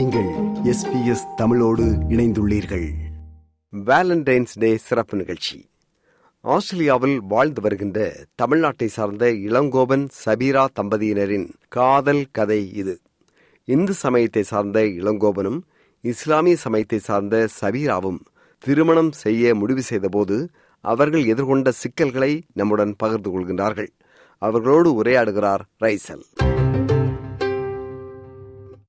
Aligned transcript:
நீங்கள் 0.00 0.28
S 0.64 0.84
B 0.90 1.06
S 1.06 1.24
தமிழோடு 1.36 1.84
இணைந்துள்ளீர்கள். 2.08 2.86
வேலண்டைன்ஸ் 3.72 4.52
டே 4.58 4.76
சிறப்பு 4.76 5.18
நிகழ்ச்சி. 5.18 5.70
ஆஸ்திரேலியாவில் 6.40 7.20
வாழ்ந்து 7.22 7.60
வருகின்ற 7.60 7.98
தமிழ்நாட்டை 8.42 8.86
சார்ந்த 8.86 9.30
இளங்கோவன் 9.30 10.08
சபீரா 10.24 10.66
தம்பதியினரின் 10.80 11.48
காதல் 11.68 12.24
கதை 12.30 12.72
இது. 12.72 13.00
இந்து 13.64 13.94
சமயத்தை 13.94 14.42
சார்ந்த 14.42 14.80
இளங்கோவனும் 14.80 15.60
இஸ்லாமிய 16.00 16.56
சமயத்தை 16.56 16.98
சார்ந்த 16.98 17.48
சபீராவும் 17.60 18.20
திருமணம் 18.58 19.12
செய்ய 19.12 19.54
முடிவு 19.54 19.82
செய்தபோது 19.82 20.50
அவர்கள் 20.80 21.24
எதிர்கொண்ட 21.24 21.68
சிக்கல்களை 21.68 22.42
நம்முடன் 22.52 22.94
பகிர்ந்து 22.96 23.32
கொள்கின்றார்கள். 23.32 23.92
அவர்களோடு 24.38 25.02
உரையாடுகிறார் 25.02 25.64
ரைசல். 25.80 26.26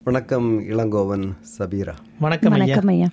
வணக்கம் 0.06 0.48
இளங்கோவன் 0.72 1.26
சபீரா. 1.56 1.94
வணக்கம் 2.24 2.54
வணக்கம் 2.54 2.90
ஐயா. 2.94 3.10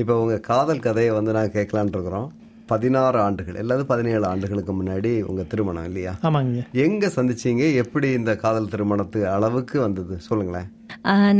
இப்போ 0.00 0.14
உங்க 0.22 0.34
காதல் 0.48 0.82
கதையை 0.86 1.12
வந்து 1.18 1.34
நான் 1.36 1.52
கேட்கலான் 1.54 1.92
இருக்கிறோம். 1.94 2.26
பதினாறு 2.72 3.18
ஆண்டுகள் 3.26 3.60
எல்லாது 3.62 3.82
பதினேழு 3.92 4.24
ஆண்டுகளுக்கு 4.30 4.72
முன்னாடி 4.80 5.12
உங்க 5.30 5.44
திருமணம் 5.52 5.86
இல்லையா? 5.90 6.12
ஆமாங்க 6.28 6.64
எங்க 6.84 7.10
சந்திச்சீங்க? 7.16 7.62
எப்படி 7.84 8.10
இந்த 8.18 8.34
காதல் 8.44 8.70
திருமணத்து 8.74 9.22
அளவுக்கு 9.36 9.78
வந்தது? 9.86 10.16
சொல்லுங்களேன். 10.28 10.68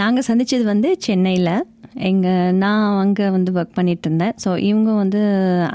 நாங்கள் 0.00 0.28
சந்திச்சது 0.30 0.66
வந்து 0.72 0.90
சென்னையில். 1.08 1.52
எங்கள் 2.08 2.56
நான் 2.62 2.98
அங்கே 3.04 3.28
வந்து 3.36 3.50
ஒர்க் 3.58 3.78
பண்ணிட்டு 3.78 4.06
இருந்தேன் 4.08 4.34
ஸோ 4.42 4.50
இவங்க 4.70 4.90
வந்து 5.02 5.20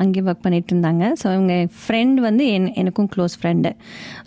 அங்கே 0.01 0.21
ஒர்க் 0.27 0.45
பண்ணிட்டு 0.45 0.71
இருந்தாங்க 0.73 1.05
ஸோ 1.21 1.25
இவங்க 1.37 1.55
ஃப்ரெண்ட் 1.81 2.19
வந்து 2.27 2.43
என் 2.55 2.69
எனக்கும் 2.81 3.09
க்ளோஸ் 3.13 3.35
ஃப்ரெண்டு 3.39 3.71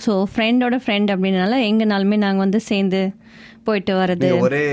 ஸோ 0.05 0.12
ஃப்ரெண்டோட 0.33 0.78
ஃப்ரெண்ட் 0.84 1.12
அப்படின்னால 1.14 1.60
எங்கனாலுமே 1.70 2.19
நாங்கள் 2.24 2.45
வந்து 2.47 2.60
சேர்ந்து 2.70 3.00
போயிட்டு 3.68 3.95
வர்றது 3.95 4.28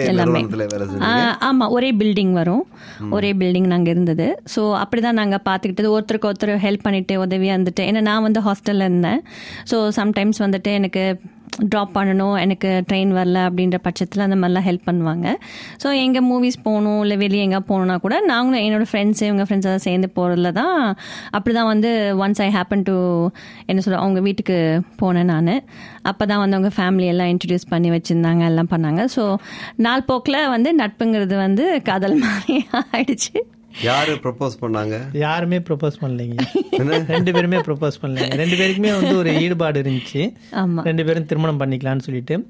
எல்லாமே. 0.05 0.40
நிறுவனத்துல 0.40 0.65
வேலை 0.68 0.84
ஆ, 0.84 0.90
செஞ்சீங்க? 0.90 1.46
ஆமா 1.46 1.68
ஒரே 1.70 1.91
பில்டிங் 1.93 2.32
வரும். 2.32 2.63
ஒரே 3.10 3.34
பில்டிங் 3.34 3.68
நாங்க 3.68 3.90
இருந்தது. 3.90 4.27
ஸோ 4.55 4.62
அப்படிதான் 4.82 5.20
நாங்க 5.20 5.40
பார்த்துக்கிட்டது 5.49 5.93
ஒருத்தருக்கு 5.96 6.29
ஒருத்தர் 6.32 6.63
ஹெல்ப் 6.65 6.84
பண்ணிட்டு 6.84 7.16
உதவியா 7.26 7.55
இருந்துட்டு. 7.55 7.85
ஏன்னா 7.85 8.01
நான் 8.01 8.21
வந்து 8.21 8.41
ஹாஸ்டல்ல 8.41 8.88
இருந்தேன். 8.90 9.21
ஸோ 9.71 9.77
சம்டைம்ஸ் 9.98 10.41
வந்துட்டு 10.46 10.71
எனக்கு 10.73 11.04
ட்ராப் 11.71 11.91
பண்ணணும் 11.98 12.35
எனக்கு 12.43 12.70
ட்ரெயின் 12.89 13.11
வரல 13.17 13.39
அப்படின்ற 13.48 13.77
பட்சத்தில் 13.85 14.23
அந்த 14.25 14.37
மாதிரிலாம் 14.39 14.65
ஹெல்ப் 14.67 14.87
பண்ணுவாங்க. 14.89 15.27
ஸோ 15.84 15.87
எங்கே 16.03 16.21
மூவிஸ் 16.29 16.57
போகணும் 16.67 16.99
இல்லை 17.03 17.17
வெளியே 17.23 17.43
எங்கே 17.48 17.61
போகணுன்னா 17.70 17.95
கூட 18.05 18.15
நாங்களும் 18.31 18.63
என்னோடய 18.65 18.89
ஃப்ரெண்ட்ஸ் 18.91 19.23
இவங்க 19.27 19.45
ஃப்ரெண்ட்ஸ் 19.48 19.70
எல்லாம் 19.70 19.85
சேர்ந்து 19.87 20.09
போகிறதுல 20.17 20.51
தான் 20.59 20.77
அப்படி 21.37 21.53
தான் 21.59 21.70
வந்து 21.73 21.91
ஒன்ஸ் 22.26 22.41
ஐ 22.48 22.49
ஹேப்பன் 22.57 22.85
டு 22.89 22.98
என்ன 23.70 23.81
சொல்ல 23.85 24.03
அவங்க 24.03 24.21
வீட்டுக்கு 24.27 24.59
போனேன் 25.01 25.31
நான். 25.33 25.53
அப்போ 26.11 26.23
தான் 26.31 26.41
வந்து 26.43 26.57
அவங்க 26.59 26.73
ஃபேமிலி 26.79 27.07
எல்லாம் 27.13 27.31
இன்ட்ரடியூஸ் 27.33 27.71
பண்ணி 27.73 27.91
வச்சுருந்தாங்க 27.95 28.43
எல்லாம் 28.51 28.71
பண்ணாங்க. 28.76 29.03
ஸோ 29.15 29.23
நாள் 29.87 30.07
போக்கில் 30.11 30.41
வந்து 30.55 30.71
நட்புங்கிறது 30.83 31.37
வந்து 31.45 31.65
காதல் 31.89 32.17
மாதிரி 32.26 32.55
ஆயிடுச்சு. 32.81 33.35
யாரு 33.84 34.13
ப்ரப்போஸ் 34.23 34.55
பண்ணாங்க? 34.62 35.15
யாருமே 35.18 35.57
ப்ரொபோஸ் 35.57 35.98
பண்ணலைங்க. 36.01 36.37
ரெண்டு 37.07 37.31
பேருமே 37.34 37.57
ப்ரொபோஸ் 37.57 37.98
பண்ணலைங்க. 38.01 38.35
ரெண்டு 38.41 38.55
பேருக்குமே 38.55 38.91
வந்து 38.99 39.17
ஒரு 39.17 39.32
ஈடுபாடு 39.41 39.82
இருந்துச்சு. 39.82 40.34
ஆமா. 40.51 40.82
ரெண்டு 40.84 41.05
பேரும் 41.05 41.26
திருமணம் 41.26 41.59
பண்ணிக்கலாம்னு 41.59 41.99
சொல்லிட்டு. 41.99 42.45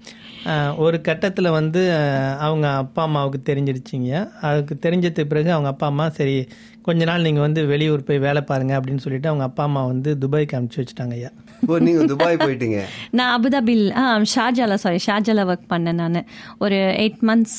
ஒரு 0.78 1.02
கட்டத்தில் 1.02 1.50
வந்து 1.50 1.94
அவங்க 2.40 2.68
அப்பா 2.84 3.04
அம்மாவுக்கு 3.04 3.54
தெரிஞ்சிருச்சிங்க. 3.54 4.30
அதுக்கு 4.42 4.90
தெரிஞ்சதுக்கு 4.90 5.32
பிறகு 5.34 5.52
அவங்க 5.52 5.70
அப்பா 5.70 5.88
அம்மா 5.88 6.10
சரி 6.10 6.48
கொஞ்ச 6.82 7.06
நாள் 7.06 7.22
நீங்கள் 7.22 7.46
வந்து 7.46 7.66
வெளியூர் 7.66 8.04
போய் 8.04 8.20
வேலை 8.20 8.42
பாருங்க 8.42 8.80
அப்படின்னு 8.80 9.04
சொல்லிட்டு 9.06 9.28
அவங்க 9.28 9.44
அப்பா 9.44 9.64
அம்மா 9.64 9.86
வந்து 9.86 10.18
துபாய்க்கு 10.24 10.58
அனுப்பிச்சு 10.58 10.84
வச்சுட்டாங்க 10.84 11.12
ஐயா. 11.12 11.32
ஓ 11.68 11.78
நீங்க 11.78 12.06
துபாய் 12.06 12.36
போயிட்டீங்க? 12.36 12.82
நான் 13.12 13.34
அபுதாபில் 13.38 13.96
ஆ 14.02 14.18
ஷார்ஜாலா 14.36 14.74
சாரி 14.74 15.00
ஷார்ஜாலா 15.08 15.46
ஒர்க் 15.54 15.72
பண்ணேன் 15.74 16.00
நான். 16.04 16.26
ஒரு 16.58 16.76
எயிட் 16.76 17.20
மந்த்ஸ் 17.30 17.58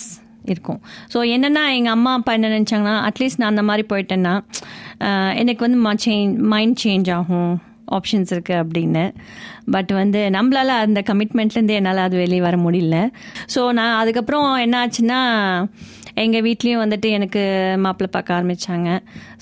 இருக்கும். 0.55 0.81
ஸோ 1.13 1.19
என்னென்னா 1.35 1.65
எங்கள் 1.79 1.95
அம்மா 1.97 2.13
அப்பா 2.19 2.33
என்ன 2.39 2.51
நினச்சாங்கன்னா 2.57 2.97
அட்லீஸ்ட் 3.09 3.41
நான் 3.43 3.53
அந்த 3.55 3.65
மாதிரி 3.71 3.85
போயிட்டேன்னா 3.93 4.35
எனக்கு 5.43 5.63
வந்து 5.67 5.81
சேஞ்ச் 6.07 6.37
மைண்ட் 6.55 6.79
சேஞ்ச் 6.85 7.11
ஆகும் 7.19 7.53
ஆப்ஷன்ஸ் 7.97 8.31
இருக்குது 8.35 8.61
அப்படின்னு. 8.63 9.03
பட் 9.75 9.93
வந்து 10.01 10.21
நம்மளால் 10.37 10.73
அந்த 10.87 11.01
கமிட்மெண்ட்லேருந்து 11.11 11.77
என்னால் 11.81 12.07
அது 12.07 12.17
வெளியே 12.23 12.43
வர 12.47 12.57
முடியல. 12.65 12.97
ஸோ 13.55 13.61
நான் 13.79 13.99
அதுக்கப்புறம் 14.01 14.49
என்ன 14.65 14.81
ஆச்சுன்னா 14.85 15.21
எங்கள் 16.25 16.45
வீட்லேயும் 16.47 16.83
வந்துட்டு 16.83 17.09
எனக்கு 17.17 17.41
மாப்பிள்ளை 17.85 18.11
பார்க்க 18.13 18.37
ஆரம்பித்தாங்க 18.39 18.91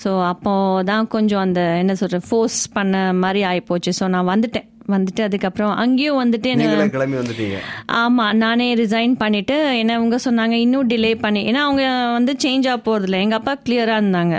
ஸோ 0.03 0.11
அப்போ 0.31 0.53
தான் 0.91 1.09
கொஞ்சம் 1.15 1.43
அந்த 1.47 1.61
என்ன 1.81 1.95
சொல்கிறது 2.01 2.29
ஃபோர்ஸ் 2.29 2.61
பண்ண 2.77 3.03
மாதிரி 3.23 3.43
ஆகிப்போச்சு 3.51 3.93
ஸோ 3.99 4.07
நான் 4.15 4.31
வந்துட்டேன். 4.33 4.69
வந்துட்டு 4.93 5.21
அதுக்கப்புறம் 5.23 5.71
அங்கேயும் 5.83 6.19
வந்துட்டு 6.23 6.47
என்ன 6.49 6.63
நீங்களே 6.63 6.89
கிளம்பி 6.95 7.17
வந்துட்டீங்க. 7.19 7.59
ஆமா 8.01 8.25
நானே 8.33 8.67
ரிசைன் 8.75 9.15
பண்ணிட்டு 9.23 9.55
என்ன 9.81 9.95
அவங்க 9.95 10.19
சொன்னாங்க 10.25 10.57
இன்னும் 10.65 10.89
டிலே 10.89 11.13
பண்ணி 11.23 11.41
ஏன்னா 11.51 11.63
அவங்க 11.67 11.85
வந்து 12.17 12.35
சேஞ்ச் 12.43 12.67
ஆக 12.73 12.79
போறது 12.89 13.03
இல்லை 13.03 13.21
எங்க 13.21 13.35
அப்பா 13.35 13.55
கிளியரா 13.65 13.95
இருந்தாங்க. 14.01 14.35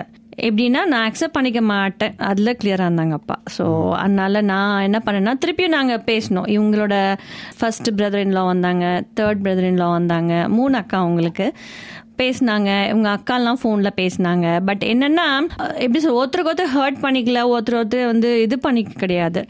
எப்படின்னா 0.48 0.80
நான் 0.84 1.04
அக்செப்ட் 1.08 1.36
பண்ணிக்க 1.36 1.60
மாட்டேன். 1.70 2.14
அதுல 2.30 2.52
கிளியரா 2.52 2.86
இருந்தாங்க 2.88 3.12
அப்பா. 3.12 3.36
ஸோ 3.56 3.64
அதனால 3.94 4.40
நான் 4.50 4.82
என்ன 4.82 4.98
பண்ணேன்னா 5.06 5.34
திருப்பியும் 5.42 5.76
நாங்க 5.76 5.94
பேசினோம் 6.10 6.48
இவங்களோட 6.56 6.94
ஃபர்ஸ்ட் 7.58 7.88
பிரதர் 7.98 8.24
இன்லா 8.26 8.42
வந்தாங்க 8.44 8.84
தேர்ட் 9.20 9.42
பிரதர் 9.44 9.68
இன்லா 9.70 9.88
வந்தாங்க 9.90 10.32
மூணு 10.48 10.76
அக்கா 10.76 10.98
அவங்களுக்கு. 10.98 11.46
பேசினாங்க. 12.20 12.70
இவங்க 12.90 13.08
அக்காலாம் 13.16 13.60
ஃபோனில் 13.62 13.94
பேசினாங்க. 14.00 14.46
பட் 14.68 14.84
என்னன்னா 14.92 15.26
எப்படி 15.84 16.00
சொல் 16.04 16.18
ஒருத்தருக்கு 16.20 16.52
ஒருத்தர் 16.52 16.72
ஹர்ட் 16.76 17.00
பண்ணிக்கல 17.04 17.42
ஒருத்தர் 17.52 17.78
ஒருத்தர் 17.80 18.10
வந்து 18.12 18.30
இது 18.44 18.58
பண்ணிக்க 18.66 19.00
கிடையாது. 19.04 19.42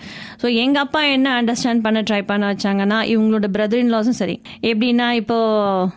ஸோ 0.42 0.46
எங்கள் 0.62 0.82
அப்பா 0.84 1.02
என்ன 1.16 1.28
அண்டர்ஸ்டாண்ட் 1.40 1.84
பண்ண 1.86 2.00
ட்ரை 2.10 2.20
பண்ண 2.30 2.44
வச்சாங்கன்னா 2.52 2.98
இவங்களோட 3.12 3.48
பிரதர் 3.56 3.82
இன்லாஸும் 3.84 4.18
சரி. 4.22 4.36
எப்படின்னா 4.70 5.08
இப்போ 5.20 5.38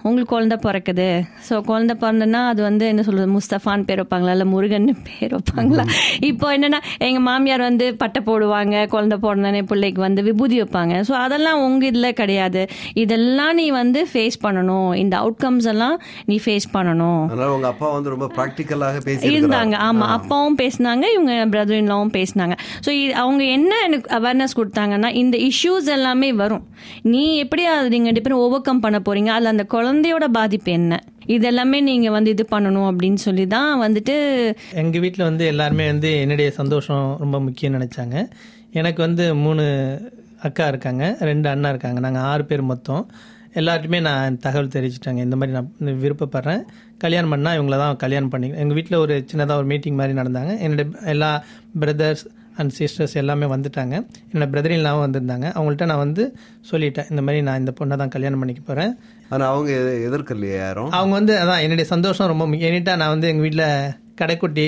உங்களுக்கு 0.08 0.34
குழந்தை 0.35 0.58
பிறக்குது. 0.68 1.09
ஸோ 1.50 1.56
குழந்தை 1.69 1.96
பிறந்தனா 2.03 2.41
அது 2.52 2.62
வந்து 2.69 2.85
என்ன 2.91 3.03
சொல்றது 3.09 3.29
முஸ்தஃபான் 3.38 3.85
பேர் 3.90 4.02
வைப்பாங்களா 4.02 4.35
இல்லை 4.38 4.47
முருகன் 4.53 4.90
பேர் 5.09 5.34
வைப்பாங்களா? 5.38 5.85
இப்போ 6.31 6.47
என்னன்னா 6.58 6.81
எங்கள் 7.08 7.25
மாமியார் 7.29 7.66
வந்து 7.69 7.85
பட்டை 8.03 8.22
போடுவாங்க 8.29 8.85
குழந்தை 8.96 9.18
பிறந்தனே 9.25 9.62
பிள்ளைக்கு 9.72 10.02
வந்து 10.08 10.22
விபூதி 10.28 10.58
வைப்பாங்க. 10.62 10.96
ஸோ 11.09 11.13
அதெல்லாம் 11.25 11.62
உங்க 11.68 11.85
இதில் 11.91 12.18
கிடையாது. 12.22 12.62
இதெல்லாம் 13.03 13.53
நீ 13.59 13.66
வந்து 13.81 14.00
ஃபேஸ் 14.12 14.38
பண்ணணும். 14.46 14.91
இந்த 15.03 15.16
அவுட்கம்ஸ் 15.24 15.68
எல்லாம் 15.74 15.96
நீ 16.31 16.35
ஃபேஸ் 16.44 16.59
பண்ணணும். 16.75 17.24
அதனால 17.30 17.50
உங்க 17.56 17.68
அப்பா 17.74 17.88
வந்து 17.96 18.09
ரொம்ப 18.14 18.28
பிராக்டிக்கலாக 18.38 18.97
பேசி 19.08 19.30
இருந்தாங்க. 19.31 19.75
ஆமா 19.88 20.08
அப்பாவும் 20.18 20.58
பேசினாங்க 20.62 21.06
இவங்க 21.16 21.34
பிரதர் 21.53 21.80
இன்லாவும் 21.81 22.14
பேசினாங்க 22.18 22.56
ஸோ 22.86 22.90
அவங்க 23.24 23.44
என்ன 23.58 23.72
எனக்கு 23.88 24.09
அவேர்னஸ் 24.18 24.58
கொடுத்தாங்கன்னா 24.59 25.12
இந்த 25.22 25.38
இஷ்யூஸ் 25.50 25.90
எல்லாமே 25.97 26.31
வரும். 26.42 26.66
நீ 27.14 27.24
எப்படி 27.44 27.66
அது 27.75 27.90
நீங்க 27.96 28.09
ரெண்டு 28.12 28.25
பேரும் 28.28 28.44
ஓவர் 28.46 28.66
கம் 28.68 28.84
பண்ண 28.86 29.00
போறீங்க? 29.08 29.31
அதுல 29.36 29.53
அந்த 29.56 29.66
குழந்தையோட 29.75 30.28
பாதிப்பு 30.40 30.72
என்ன? 30.72 31.00
இதெல்லாமே 31.36 31.80
நீங்க 31.90 32.09
வந்து 32.18 32.30
இது 32.36 32.46
பண்ணணும் 32.53 32.88
அப்படின்னு 32.91 33.20
சொல்லி 33.26 33.47
தான் 33.56 33.74
வந்துட்டு 33.86 34.16
எங்கள் 34.84 35.02
வீட்டில் 35.03 35.28
வந்து 35.30 35.46
எல்லாருமே 35.53 35.88
வந்து 35.94 36.12
என்னுடைய 36.22 36.52
சந்தோஷம் 36.59 37.06
ரொம்ப 37.24 37.40
முக்கியம் 37.47 37.76
நினச்சாங்க. 37.78 38.16
எனக்கு 38.80 39.02
வந்து 39.08 39.26
மூணு 39.44 39.66
அக்கா 40.47 40.66
இருக்காங்க 40.68 41.03
ரெண்டு 41.30 41.47
அண்ணா 41.52 41.70
இருக்காங்க. 41.70 42.00
நாங்கள் 42.06 42.26
ஆறு 42.31 42.44
பேர் 42.50 42.70
மொத்தம். 42.72 43.03
எல்லார்ட்டுமே 43.54 44.02
நான் 44.02 44.38
தகவல் 44.38 44.68
தெரிவிச்சிட்டாங்க. 44.68 45.18
இந்த 45.18 45.36
மாதிரி 45.36 45.58
நான் 45.58 45.74
விருப்பப்படுறேன். 45.80 46.62
கல்யாணம் 46.98 47.34
பண்ணால் 47.34 47.48
இவங்கள 47.48 47.70
தான் 47.70 47.96
கல்யாணம் 47.96 48.30
பண்ணி 48.30 48.48
எங்கள் 48.48 48.74
வீட்டில் 48.74 48.98
ஒரு 48.98 49.26
சின்னதாக 49.34 49.52
ஒரு 49.52 49.66
மீட்டிங் 49.66 49.96
மாதிரி 49.96 50.20
நடந்தாங்க. 50.20 50.58
என்னோட 50.64 51.06
எல்லா 51.06 51.44
பிரதர்ஸ் 51.80 52.26
அண்ட் 52.58 52.72
சிஸ்டர்ஸ் 52.80 53.14
எல்லாமே 53.14 53.46
வந்துட்டாங்க. 53.46 54.06
என்னோட 54.34 54.48
பிரதரின்லாவும் 54.52 55.09
வந்திருந்தாங்க. 55.09 55.52
அவங்கள்ட்ட 55.56 55.86
நான் 55.86 55.98
வந்து 55.98 56.36
சொல்லிட்டேன். 56.72 57.09
இந்த 57.09 57.22
மாதிரி 57.22 57.42
நான் 57.42 57.59
இந்த 57.59 57.74
பொண்ணை 57.80 57.96
தான் 57.96 58.08
கல்யாணம் 58.08 58.40
பண்ணிக்க 58.40 58.62
போகிறேன் 58.66 58.96
ஆனா 59.30 59.52
அவங்க 59.52 59.72
எது- 59.72 60.09
எதிர்க்கலையே 60.09 60.58
யாரும்? 60.58 60.92
அவங்க 60.92 61.14
வந்து 61.14 61.36
அதான் 61.36 61.58
என்னுடைய 61.58 61.86
சந்தோஷம் 61.86 62.28
ரொம்ப 62.28 62.48
முக்கியம் 62.48 62.74
எனிட்டா 62.74 62.96
நான் 62.96 63.09
வந்து 63.09 63.28
எங்கள் 63.28 63.42
வீட்டில் 63.42 63.94
கடைக்குட்டி 64.22 64.68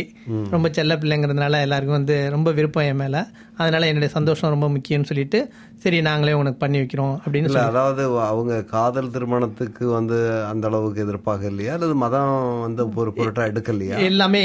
ரொம்ப 0.49 0.69
செல்ல 0.71 0.95
பிள்ளைங்கிறதுனால 0.95 1.61
எல்லாருக்கும் 1.61 1.99
வந்து 1.99 2.17
ரொம்ப 2.29 2.51
விருப்பம் 2.51 2.83
என் 2.83 3.01
மேலே. 3.03 3.21
அதனால 3.57 3.87
என்னுடைய 3.87 4.11
சந்தோஷம் 4.13 4.53
ரொம்ப 4.55 4.69
முக்கியம்னு 4.69 5.09
சொல்லிட்டு 5.11 5.39
சரி 5.83 6.01
நாங்களே 6.01 6.33
உனக்கு 6.33 6.59
பண்ணி 6.59 6.77
வைக்கிறோம் 6.79 7.15
அப்படின்னு 7.23 7.49
சொல்லி 7.51 7.69
அதாவது 7.71 8.03
அவங்க 8.31 8.63
காதல் 8.75 9.11
திருமணத்துக்கு 9.11 9.87
வந்து 9.87 10.19
அந்த 10.43 10.67
அளவுக்கு 10.67 11.03
எதிர்ப்பாக 11.05 11.43
இல்லையா? 11.43 11.73
அல்லது 11.73 11.95
மதம் 11.95 12.35
வந்து 12.61 12.83
ஒரு 13.03 13.13
பொருட்டா 13.17 13.45
எடுக்கலையா? 13.51 13.97
எல்லாமே 14.11 14.43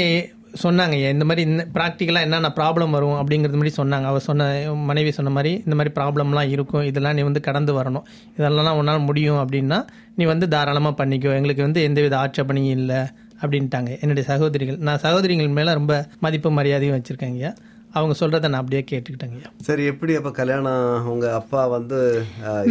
சொன்னாங்க. 0.63 0.95
இந்த 1.13 1.25
மாதிரி 1.25 1.41
இந்த 1.49 1.63
ப்ராக்டிக்கலாக 1.73 2.25
என்னென்ன 2.27 2.49
ப்ராப்ளம் 2.59 2.89
வரும் 2.89 3.17
அப்படிங்கிறது 3.21 3.59
மாதிரி 3.61 3.73
சொன்னாங்க. 3.79 4.05
அவர் 4.11 4.27
சொன்ன 4.27 4.45
மனைவி 4.73 5.11
சொன்ன 5.11 5.29
மாதிரி 5.29 5.51
இந்த 5.65 5.75
மாதிரி 5.75 5.91
ப்ராப்ளம்லாம் 5.99 6.49
இருக்கும். 6.49 6.81
இதெல்லாம் 6.81 7.13
நீ 7.13 7.21
வந்து 7.21 7.41
கடந்து 7.41 7.73
வரணும். 7.79 8.05
இதெல்லாம் 8.37 8.77
உன்னால் 8.77 8.99
முடியும் 8.99 9.41
அப்படின்னா 9.43 9.79
நீ 10.15 10.25
வந்து 10.25 10.47
தாராளமாக 10.47 10.95
பண்ணிக்கோ. 11.01 11.33
எங்களுக்கு 11.39 11.61
வந்து 11.61 11.81
எந்தவித 11.83 12.17
ஆட்சேபனையும் 12.17 12.77
இல்லை. 12.79 13.01
அப்படின்ட்டாங்க. 13.41 13.99
என்னுடைய 14.01 14.29
சகோதரிகள். 14.29 14.77
நான் 14.77 14.97
சகோதரிகள் 14.97 15.47
மேலே 15.47 15.73
ரொம்ப 15.73 16.07
மதிப்பு 16.19 16.51
மரியாதையும் 16.51 17.01
வச்சுருக்கேங்க 17.01 17.55
அவங்க 17.99 18.15
சொல்கிறத 18.19 18.49
நான் 18.51 18.61
அப்படியே 18.63 18.83
கேட்டுக்கிட்டேங்க. 18.91 19.37
ஐயா 19.39 19.51
சரி 19.67 19.83
எப்படி 19.91 20.15
அப்ப 20.19 20.31
கல்யாணம்? 20.39 21.07
உங்க 21.13 21.25
அப்பா 21.39 21.61
வந்து 21.75 21.99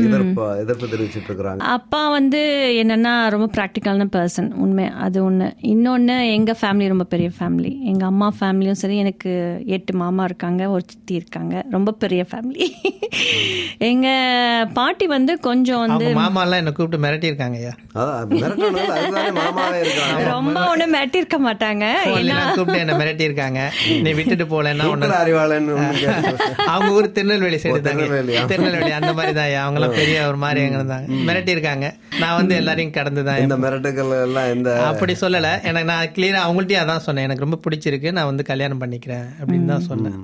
எதிர்ப்பு 0.04 0.44
எதிர்ப்பு 0.62 0.90
தெரிவிச்சிட்டு 0.94 1.28
இருக்கிறாங்க. 1.30 1.60
அப்பா 1.76 2.02
வந்து 2.16 2.40
என்னன்னா 2.82 3.14
ரொம்ப 3.34 3.48
ப்ராக்டிக்கலான 3.56 4.08
பர்சன் 4.16 4.50
உண்மை 4.64 4.86
அது 5.06 5.18
ஒன்று 5.28 5.48
இன்னொன்று 5.72 6.16
எங்கள் 6.36 6.58
ஃபேமிலி 6.62 6.88
ரொம்ப 6.94 7.06
பெரிய 7.14 7.30
ஃபேமிலி 7.38 7.72
எங்கள் 7.92 8.10
அம்மா 8.12 8.28
ஃபேமிலியும் 8.40 8.80
சரி 8.82 8.96
எனக்கு 9.04 9.32
எட்டு 9.76 9.94
மாமா 10.02 10.24
இருக்காங்க 10.30 10.62
ஒரு 10.74 10.84
சித்தி 10.92 11.14
இருக்காங்க. 11.20 11.54
ரொம்ப 11.76 11.90
பெரிய 12.02 12.22
ஃபேமிலி 12.30 12.66
எங்கள் 13.90 14.70
பாட்டி 14.78 15.06
வந்து 15.16 15.32
கொஞ்சம் 15.48 15.82
வந்து 15.84 16.06
மாமாலாம் 16.20 16.60
என்னை 16.62 16.72
கூப்பிட்டு 16.76 17.02
மிரட்டியிருக்காங்க 17.04 17.56
ஐயா. 17.62 17.74
அதான் 18.00 18.30
மிரட்டணும்ல, 18.32 18.84
அதுதானே 18.96 19.30
மாமாவே 19.40 19.78
இருக்காங்க. 19.84 20.22
ரொம்ப 20.32 20.58
ஒன்றும் 20.72 20.94
மிரட்டியிருக்க 20.96 21.38
மாட்டாங்க. 21.46 21.84
ஏன்னா 22.04 22.14
ஃபோன்லாம் 22.14 22.52
கூப்பிட்டு 22.58 22.82
என்ன 22.84 22.96
மிரட்டியிருக்காங்க. 23.02 23.60
நீ 24.06 24.12
விட்டுட்டு 24.18 24.46
போகலன்னா 24.52 24.86
உன்னை 24.92 24.94
உங்களை 24.94 25.15
அறிவாளன் 25.22 25.68
அவங்க 26.72 26.90
ஊர் 26.98 27.08
திருநெல்வேலி 27.16 27.58
சைடு 27.62 27.80
தாங்க? 27.86 28.06
திருநெல்வேலி 28.52 28.92
அந்த 29.00 29.12
மாதிரி 29.18 29.32
தான் 29.38 29.52
அவங்க 29.64 29.80
எல்லாம் 29.80 29.96
பெரிய 30.00 30.16
ஒரு 30.30 30.38
மாதிரி 30.44 30.60
எங்க 30.66 30.78
இருந்தாங்க 30.80 31.20
மிரட்டி 31.28 31.52
இருக்காங்க 31.56 31.86
நான் 32.22 32.36
வந்து 32.40 32.54
எல்லாரையும் 32.60 32.94
கடந்து 32.98 33.24
தான் 33.28 33.40
இந்த 33.44 33.56
மிரட்டுகள் 33.64 34.12
எல்லாம் 34.26 34.50
இந்த 34.56 34.70
அப்படி 34.90 35.14
சொல்லல. 35.22 35.48
எனக்கு 35.68 35.88
நான் 35.92 36.12
கிளியரா 36.16 36.40
அவங்கள்ட்டயும் 36.46 36.82
அதான் 36.82 37.04
சொன்னேன். 37.06 37.26
எனக்கு 37.28 37.44
ரொம்ப 37.44 37.58
பிடிச்சிருக்கு. 37.64 38.08
நான் 38.18 38.28
வந்து 38.30 38.44
கல்யாணம் 38.50 38.80
பண்ணிக்கிறேன் 38.82 39.26
அப்படின்னு 39.40 39.70
தான் 39.72 39.86
சொன்னேன். 39.90 40.18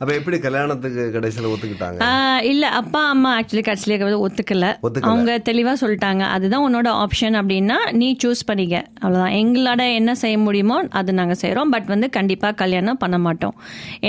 அப்ப 0.00 0.10
எப்படி 0.18 0.38
கல்யாணத்துக்கு 0.46 1.04
கடைசியில 1.16 1.50
ஒத்துக்கிட்டாங்க? 1.52 2.00
ஆஹ் 2.08 2.42
இல்ல 2.52 2.64
அப்பா 2.80 3.02
அம்மா 3.14 3.30
ஆக்சுவலி 3.38 3.64
கடைசியில 3.68 4.20
ஒத்துக்கல. 4.26 4.68
அவங்க 5.10 5.32
தெளிவா 5.50 5.74
சொல்லிட்டாங்க. 5.82 6.22
அதுதான் 6.36 6.64
உன்னோட 6.68 6.88
ஆப்ஷன் 7.04 7.36
அப்படின்னா 7.40 7.78
நீ 8.00 8.08
சூஸ் 8.24 8.42
பண்ணிக்க. 8.50 8.76
அவ்வளவுதான். 9.02 9.34
எங்களோட 9.42 9.82
என்ன 10.00 10.14
செய்ய 10.22 10.36
முடியுமோ 10.46 10.78
அது 11.00 11.10
நாங்க 11.20 11.36
செய்றோம். 11.42 11.72
பட் 11.74 11.88
வந்து 11.94 12.08
கண்டிப்பா 12.18 12.50
கல்யாணம் 12.62 13.00
பண்ண 13.02 13.16
மாட்டோம். 13.26 13.56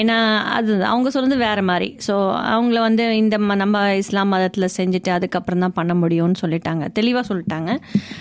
ஏன்னா 0.02 0.18
அது 0.44 0.86
அவங்க 0.86 1.10
சொல்றது 1.10 1.38
வேற 1.38 1.62
மாதிரி. 1.62 1.98
ஸோ 2.08 2.12
அவங்கள 2.54 2.80
வந்து 2.80 3.18
இந்த 3.18 3.38
ம- 3.38 3.56
நம்ம 3.56 3.96
இஸ்லாம் 3.96 4.28
மதத்தில் 4.28 4.70
செஞ்சுட்டு 4.78 5.10
அதுக்கப்புறம் 5.10 5.60
தான் 5.60 5.74
பண்ண 5.74 5.94
முடியும்னு 5.94 6.34
சொல்லிட்டாங்க. 6.42 6.92
தெளிவாக 6.92 7.36
சொல்லிட்டாங்க. 7.36 7.78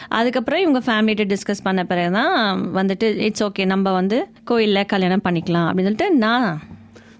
அதுக்கப்புறம் 0.08 0.60
இவங்க 0.60 0.78
ஃபேமிலிட்ட 0.78 1.36
டிஸ்கஸ் 1.36 1.62
பண்ண 1.62 1.84
பிறகு 1.84 2.12
தான் 2.12 2.60
வந்துட்டு 2.74 3.02
இட்ஸ் 3.02 3.44
ஓகே 3.44 3.64
நம்ம 3.64 3.92
வந்து 3.92 4.28
கோயிலில் 4.44 4.86
கல்யாணம் 4.86 5.20
பண்ணிக்கலாம். 5.24 5.68
அப்படின்னு 5.68 5.90
சொல்லிட்டு 5.90 6.10
நான் 6.10 6.62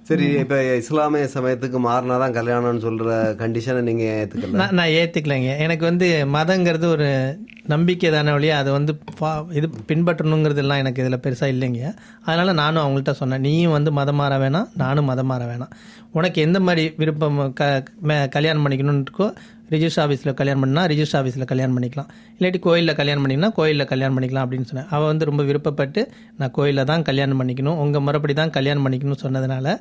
சரி 0.03 0.25
இப்ப 0.25 0.75
இஸ்லாமிய 0.75 1.29
சமயத்துக்கு 1.35 1.79
மாறினாதான் 1.87 2.33
கல்யாணம்னு 2.33 2.83
சொல்ற 2.83 3.35
கண்டிஷனை 3.35 3.81
நீங்க 3.81 4.03
ஏத்துக்கல. 4.03 4.51
நான் 4.51 4.75
நான் 4.75 4.87
ஏத்துக்கலைங்க. 4.87 5.59
எனக்கு 5.59 5.85
வந்து 5.85 6.27
மதங்கிறது 6.33 6.85
ஒரு 6.85 7.39
நம்பிக்கை 7.67 8.11
தானே 8.11 8.31
வழியா 8.31 8.51
அதை 8.51 8.73
வந்து 8.73 8.99
ஃபா- 9.21 9.55
இது 9.55 9.71
பின்பற்றணுங்கிறதுலாம் 9.89 10.77
எனக்கு 10.77 11.05
இதில் 11.05 11.19
பெருசாக 11.19 11.53
இல்லைங்க. 11.53 11.95
அதனால 12.23 12.53
நானும் 12.53 12.87
அவங்கள்ட்ட 12.87 13.11
சொன்னேன் 13.11 13.41
நீயும் 13.41 13.73
வந்து 13.73 13.93
மதம் 13.93 14.17
மாற 14.17 14.39
வேணாம் 14.39 14.69
நானும் 14.77 15.05
மதம் 15.05 15.27
மாற 15.27 15.45
வேணாம். 15.45 15.71
உனக்கு 16.13 16.41
எந்த 16.43 16.61
மாதிரி 16.61 16.95
விருப்பம் 16.97 17.53
க 17.53 17.83
மே- 18.03 18.29
கல்யாணம் 18.29 18.69
பண்ணிக்கணும்னு 18.69 19.05
இருக்கோ 19.05 19.35
ரிஜிஸ்டர் 19.75 20.03
ஆஃபீஸில் 20.05 20.33
கல்யாணம் 20.41 20.63
பண்ணால் 20.65 20.89
ரிஜிஸ்டர் 20.93 21.19
ஆஃபீஸில் 21.21 21.47
கல்யாணம் 21.53 21.77
பண்ணிக்கலாம். 21.77 22.11
இல்லாட்டி 22.39 22.61
கோயிலில் 22.67 22.97
கல்யாணம் 23.01 23.23
பண்ணிங்கன்னா 23.25 23.51
கோயிலில் 23.59 23.89
கல்யாணம் 23.93 24.17
பண்ணிக்கலாம் 24.17 24.45
அப்படின்னு 24.47 24.69
சொன்னேன். 24.71 24.89
அவள் 24.95 25.11
வந்து 25.13 25.29
ரொம்ப 25.31 25.43
விருப்பப்பட்டு 25.51 26.03
நான் 26.41 26.55
கோயிலில் 26.59 26.89
தான் 26.93 27.07
கல்யாணம் 27.11 27.41
பண்ணிக்கணும். 27.43 27.79
உங்கள் 27.85 28.05
முறைப்படி 28.07 28.37
தான் 28.41 28.55
கல்யாணம் 28.59 28.85
பண்ணிக்கணும்னு 28.87 29.23
சொன்னதுனால 29.25 29.77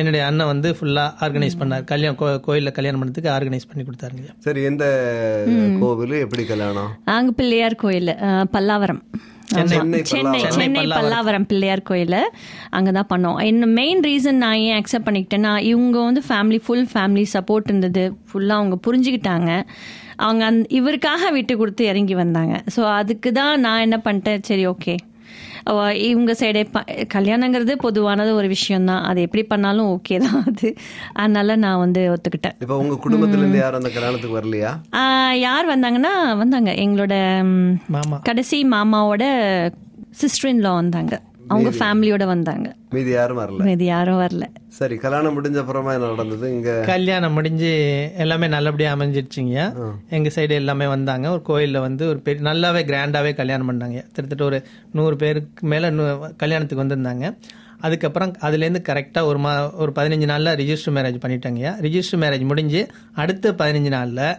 என்னுடைய 0.00 0.22
அண்ணன் 0.30 0.50
வந்து 0.52 0.70
ஃபுல்லாக 0.78 1.10
ஆர்கனைஸ் 1.26 1.60
பண்ணார். 1.62 1.84
கல்யாணம் 1.92 2.18
கோ 2.22 2.30
கோயிலில் 2.48 2.76
கல்யாணம் 2.78 3.02
பண்ணதுக்கு 3.02 3.30
ஆர்கனைஸ் 3.36 3.68
பண்ணி 3.70 3.84
கொடுத்தாருங்க 3.90 4.32
சரி 4.48 4.62
எந்த 4.70 4.84
கோவில் 5.84 6.16
எப்படி 6.24 6.44
கல்யாணம்? 6.54 6.90
நாங்க 7.12 7.32
பிள்ளையார் 7.40 7.82
கோயில் 7.84 8.12
பல்லாவரம். 8.56 9.02
சென்னை. 9.52 9.98
சென்னை 10.12 10.82
பல்லாவரம். 10.92 11.46
பிள்ளையார் 11.50 11.82
கோயில். 11.90 12.18
அங்கே 12.76 12.92
தான் 12.98 13.10
பண்ணோம். 13.12 13.38
இன்னும் 13.50 13.74
மெயின் 13.80 14.02
ரீசன் 14.08 14.42
நான் 14.44 14.62
ஏன் 14.68 14.78
அக்செப்ட் 14.80 15.08
பண்ணிக்கிட்டேன்னா 15.08 15.52
இவங்க 15.72 15.96
வந்து 16.08 16.22
ஃபேமிலி 16.28 16.60
ஃபுல் 16.66 16.86
ஃபேமிலி 16.92 17.24
சப்போர்ட் 17.34 17.70
இருந்தது. 17.72 18.04
ஃபுல்லாக 18.30 18.60
அவங்க 18.60 18.78
புரிஞ்சுக்கிட்டாங்க. 18.86 19.50
அவங்க 20.26 20.44
அந் 20.50 20.60
இவருக்காக 20.78 21.30
விட்டு 21.36 21.56
கொடுத்து 21.56 21.84
இறங்கி 21.92 22.14
வந்தாங்க. 22.14 22.54
ஸோ 22.76 22.82
அதுக்கு 23.00 23.32
தான் 23.40 23.60
நான் 23.66 23.84
என்ன 23.86 23.96
பண்ணிட்டேன்? 24.06 24.44
சரி 24.50 24.66
ஓகே 24.74 24.94
இவங்க 26.08 26.32
சைடே 26.40 26.62
ப 26.74 26.78
கல்யாணங்கிறது 27.14 27.74
பொதுவானது 27.84 28.30
ஒரு 28.40 28.48
விஷயம்தான். 28.54 29.02
அது 29.10 29.20
எப்படி 29.26 29.44
பண்ணாலும் 29.52 29.90
ஓகே 29.94 30.16
தான் 30.24 30.42
அது. 30.50 30.68
அதனால 31.12 31.56
நான் 31.64 31.82
வந்து 31.84 32.02
ஒத்துக்கிட்டேன். 32.14 32.56
இப்ப 32.64 32.78
உங்க 32.82 32.96
குடும்பத்துல 33.04 33.42
இருந்து 33.42 33.62
யாரும் 33.62 33.80
அந்த 33.82 33.92
கல்யாணத்துக்கு 33.96 34.38
வரலையா? 34.40 34.72
யார் 35.46 35.70
வந்தாங்கன்னா 35.74 36.14
வந்தாங்க. 36.42 36.72
எங்களோட 36.84 37.14
கடைசி 38.30 38.58
மாமாவோட 38.74 39.24
சிஸ்டர் 40.22 40.50
இன்லா 40.54 40.74
வந்தாங்க. 40.82 41.14
அவங்க 41.48 41.70
ஃபேமிலியோட 41.70 42.26
வந்தாங்க. 42.26 42.74
மீதி 42.90 43.10
யாரும் 43.10 43.38
வரல? 43.38 43.66
இது 43.66 43.84
யாரும் 43.84 44.20
வரல. 44.20 44.42
சரி 44.68 44.96
கல்யாணம் 44.96 45.42
முடிஞ்ச 45.42 45.56
அப்புறமா 45.56 45.92
என்ன 45.92 46.06
நடந்தது? 46.06 46.52
இங்க 46.52 46.82
கல்யாணம் 46.86 47.32
முடிஞ்சு 47.32 48.10
எல்லாமே 48.16 48.48
நல்லபடியாக 48.48 49.04
அமைஞ்சிருச்சுங்க. 49.04 49.74
எங்க 50.10 50.30
சைடு 50.34 50.50
எல்லாமே 50.50 50.86
வந்தாங்க. 50.86 51.40
ஒரு 51.40 51.42
கோயில்ல 51.48 51.80
வந்து 51.80 52.08
ஒரு 52.08 52.20
பெரிய 52.20 52.50
நல்லாவே 52.50 52.86
கிராண்டாவே 52.86 53.34
கல்யாணம் 53.34 53.72
பண்ணாங்க. 53.72 54.02
கிட்டத்தட்ட 54.02 54.44
ஒரு 54.44 54.62
நூறு 54.92 55.16
பேருக்கு 55.16 55.66
மேல 55.66 55.90
நூ- 55.90 56.36
கல்யாணத்துக்கு 56.36 56.84
வந்திருந்தாங்க. 56.84 57.36
அதுக்கப்புறம் 57.80 58.32
அதுலேருந்து 58.40 58.82
கரெக்டாக 58.88 59.22
ஒரு 59.22 59.38
மா 59.38 59.72
ஒரு 59.74 59.92
பதினஞ்சு 59.94 60.24
நாளில் 60.24 60.54
ரிஜிஸ்டர் 60.54 60.88
மேரேஜ் 60.88 61.18
பண்ணிட்டாங்க. 61.26 61.74
ரிஜிஸ்டர் 61.80 62.16
மேரேஜ் 62.16 62.44
முடிஞ்சு 62.44 62.86
அடுத்த 63.14 63.52
பதினஞ்சு 63.52 63.88
நாளில் 63.88 64.36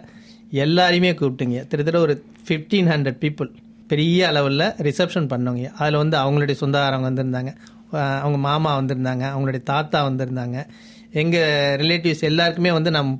எல்லாரையுமே 0.51 1.13
கூப்பிட்டுங்க. 1.13 1.57
கிட்டத்தட்ட 1.67 1.99
ஒரு 1.99 2.23
ஃபிஃப்டீன் 2.47 2.87
ஹண்ட்ரட் 2.87 3.17
பீப்புள் 3.19 3.49
பெரிய 3.87 4.27
அளவில் 4.27 4.59
ரிசப்ஷன் 4.59 5.29
பண்ணவங்க. 5.33 5.71
அதில் 5.71 5.97
வந்து 5.97 6.17
அவங்களுடைய 6.17 6.51
சொந்தக்காரங்க 6.51 7.09
வந்திருந்தாங்க. 7.09 7.55
அவங்க 7.91 8.37
மாமா 8.37 8.79
வந்திருந்தாங்க. 8.79 9.23
அவங்களுடைய 9.33 9.63
தாத்தா 9.63 10.07
வந்திருந்தாங்க. 10.07 10.67
எங்கள் 11.11 11.79
ரிலேட்டிவ்ஸ் 11.81 12.21
எல்லாருக்குமே 12.21 12.71
வந்து 12.71 12.91
நம்ம 12.91 13.17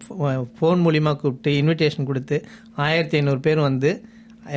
ஃபோன் 0.60 0.82
மூலிமா 0.86 1.16
கூப்பிட்டு 1.16 1.52
இன்விடேஷன் 1.62 2.04
கொடுத்து 2.04 2.46
ஆயிரத்தி 2.76 3.18
ஐநூறு 3.18 3.40
பேர் 3.40 3.60
வந்து 3.60 3.92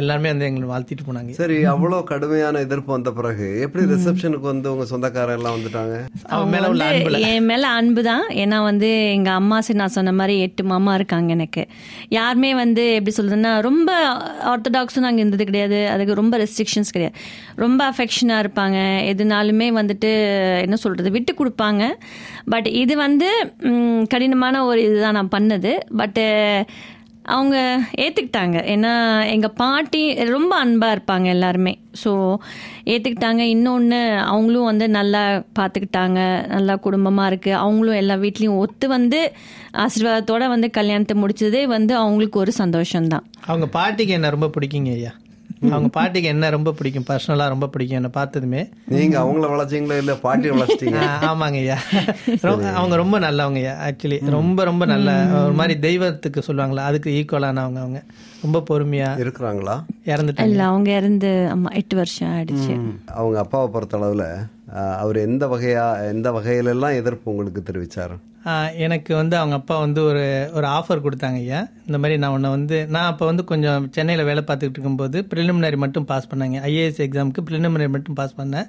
எல்லாருமே 0.01 0.29
வந்து 0.33 0.47
எங்களை 0.49 0.67
வாழ்த்திட்டு 0.71 1.05
போனாங்க. 1.07 1.31
சரி 1.39 1.57
அவ்வளவு 1.73 2.09
கடுமையான 2.11 2.61
எதிர்ப்பு 2.65 2.91
வந்த 2.95 3.11
பிறகு 3.19 3.47
எப்படி 3.65 3.85
ரிசப்ஷனுக்கு 3.93 4.47
வந்து 4.51 4.69
உங்க 4.73 4.85
சொந்தக்காரர் 4.91 5.37
எல்லாம் 5.39 5.55
வந்துட்டாங்க 5.57 5.95
அவன் 6.35 6.51
மேலே 6.55 6.67
உள்ள 6.73 6.85
அன்புல. 6.91 7.21
என் 7.29 7.49
மேல 7.51 7.69
அன்பு 7.79 8.03
தான். 8.09 8.25
ஏன்னா 8.43 8.59
வந்து 8.69 8.91
எங்க 9.17 9.31
அம்மா 9.41 9.59
சரி 9.67 9.79
நான் 9.81 9.95
சொன்ன 9.97 10.13
மாதிரி 10.21 10.35
எட்டு 10.47 10.65
மாமா 10.73 10.95
இருக்காங்க 10.99 11.31
எனக்கு. 11.37 11.65
யாருமே 12.19 12.51
வந்து 12.63 12.85
எப்படி 12.99 13.15
சொல்றதுன்னா 13.19 13.53
ரொம்ப 13.69 13.91
ஆர்த்தடாக்ஸும் 14.53 15.07
நாங்கள் 15.07 15.23
இருந்தது 15.25 15.47
கிடையாது. 15.51 15.81
அதுக்கு 15.95 16.19
ரொம்ப 16.21 16.35
ரெஸ்ட்ரிக்ஷன்ஸ் 16.45 16.95
கிடையாது. 16.97 17.17
ரொம்ப 17.65 17.81
அஃபெக்ஷனாக 17.93 18.45
இருப்பாங்க. 18.45 18.79
எதுனாலுமே 19.15 19.71
வந்துட்டு 19.81 20.13
என்ன 20.67 20.79
சொல்றது 20.85 21.11
விட்டு 21.17 21.35
கொடுப்பாங்க. 21.41 21.83
பட் 22.55 22.71
இது 22.83 22.97
வந்து 23.07 23.31
கடினமான 24.15 24.65
ஒரு 24.71 24.81
இதுதான் 24.89 25.19
நான் 25.21 25.35
பண்ணது. 25.39 25.73
பட்டு 26.03 26.27
அவங்க 27.29 27.57
ஏற்றுக்கிட்டாங்க 27.99 28.57
ஏன்னா 28.75 28.93
எங்கள் 29.27 29.55
பாட்டி 29.55 30.01
ரொம்ப 30.31 30.57
அன்பாக 30.57 30.95
இருப்பாங்க 30.97 31.27
எல்லாருமே. 31.27 31.73
ஸோ 32.05 32.11
ஏற்றுக்கிட்டாங்க 32.85 33.43
இன்னொன்று 33.55 33.99
அவங்களும் 34.25 34.65
வந்து 34.65 34.89
நல்லா 34.89 35.23
பார்த்துக்கிட்டாங்க 35.59 36.19
நல்லா 36.47 36.77
குடும்பமாக 36.77 37.31
இருக்குது 37.31 37.59
அவங்களும் 37.65 37.95
எல்லா 37.95 38.15
வீட்லேயும் 38.15 38.59
ஒத்து 38.59 38.89
வந்து 38.89 39.21
ஆசீர்வாதத்தோட 39.85 40.49
வந்து 40.49 40.71
கல்யாணத்தை 40.71 41.17
முடிச்சதே 41.23 41.67
வந்து 41.67 41.95
அவங்களுக்கு 41.97 42.39
ஒரு 42.39 42.53
சந்தோஷம்தான். 42.59 43.27
அவங்க 43.47 43.67
பாட்டிக்கு 43.69 44.13
என்ன 44.13 44.31
ரொம்ப 44.31 44.51
பிடிக்குங்க 44.57 44.93
ஐயா? 44.93 45.13
அவங்க 45.61 45.89
பாட்டிக்கு 45.89 46.29
என்ன 46.29 46.51
ரொம்ப 46.51 46.73
பிடிக்கும்? 46.73 47.05
பர்சனலாக 47.09 47.49
ரொம்ப 47.49 47.69
பிடிக்கும்? 47.69 47.97
என்னை 47.97 48.11
பார்த்ததுமே. 48.11 48.69
நீங்க 48.89 49.21
அவங்கள 49.21 49.51
வளர்ச்சீங்களா 49.51 49.97
இல்ல 49.97 50.15
பாட்டி 50.15 50.51
வளர்ச்சிட்டீங்க 50.51 51.01
ஆமாங்க 51.21 51.59
ஐயா. 51.59 51.79
ரொம்ப- 52.41 52.73
அவங்க 52.73 52.97
ரொம்ப 52.97 53.19
நல்லவங்க 53.19 53.55
ஐயா 53.55 53.87
ஆக்சுவலி 53.89 54.31
ரொம்ப 54.31 54.65
ரொம்ப 54.65 54.85
நல்ல 54.85 55.27
ஒரு 55.45 55.53
மாதிரி 55.53 55.79
தெய்வத்துக்கு 55.79 56.43
சொல்லுவாங்களா 56.47 56.77
அதுக்கு 56.77 57.25
ஈக்குவலானவங்க 57.25 57.79
அவங்க. 57.79 58.03
ரொம்ப 58.43 58.63
பொறுமையா 58.71 59.11
இருக்கிறாங்களா? 59.19 59.85
இறந்துட்டாங்க. 60.05 60.49
இல்லை 60.49 60.65
அவங்க 60.65 60.91
இறந்து 60.91 61.49
அம்மா 61.51 61.71
எட்டு 61.71 61.97
வருஷம் 61.97 62.29
ஆயிடுச்சு. 62.29 62.81
அவங்க 63.07 63.39
அப்பாவை 63.39 63.69
பொறுத்த 63.73 63.99
அளவுல 63.99 64.25
அவர் 64.99 65.17
எந்த 65.19 65.47
வகையா 65.47 65.85
எந்த 66.09 66.31
வகையில 66.31 66.65
எல்லாம் 66.69 66.93
எதிர்ப்பு 66.93 67.31
உங்களுக்கு 67.31 67.63
தெரிவிச்சாரு? 67.63 68.17
ஆ, 68.47 68.53
எனக்கு 68.77 69.15
வந்து 69.15 69.37
அவங்க 69.37 69.55
அப்பா 69.55 69.79
வந்து 69.79 70.05
ஒரு 70.05 70.23
ஒரு 70.53 70.67
ஆஃபர் 70.69 71.05
கொடுத்தாங்க 71.05 71.39
ஐயா. 71.39 71.61
இந்த 71.87 71.99
மாதிரி 71.99 72.19
நான் 72.19 72.31
உன்னை 72.31 72.51
வந்து 72.51 72.87
நான் 72.87 73.05
அப்போ 73.05 73.27
வந்து 73.27 73.45
கொஞ்சம் 73.45 73.91
சென்னையில் 73.93 74.25
வேலை 74.25 74.45
பார்த்துக்கிட்டு 74.47 74.79
இருக்கும்போது 74.79 75.27
ப்ரிலிமினரி 75.31 75.77
மட்டும் 75.77 76.05
பாஸ் 76.05 76.29
பண்ணாங்க. 76.31 76.59
ஐஏஎஸ் 76.65 77.03
எக்ஸாமுக்கு 77.07 77.43
ப்ரிலிமினரி 77.49 77.89
மட்டும் 77.89 78.15
பாஸ் 78.15 78.35
பண்ணேன். 78.37 78.69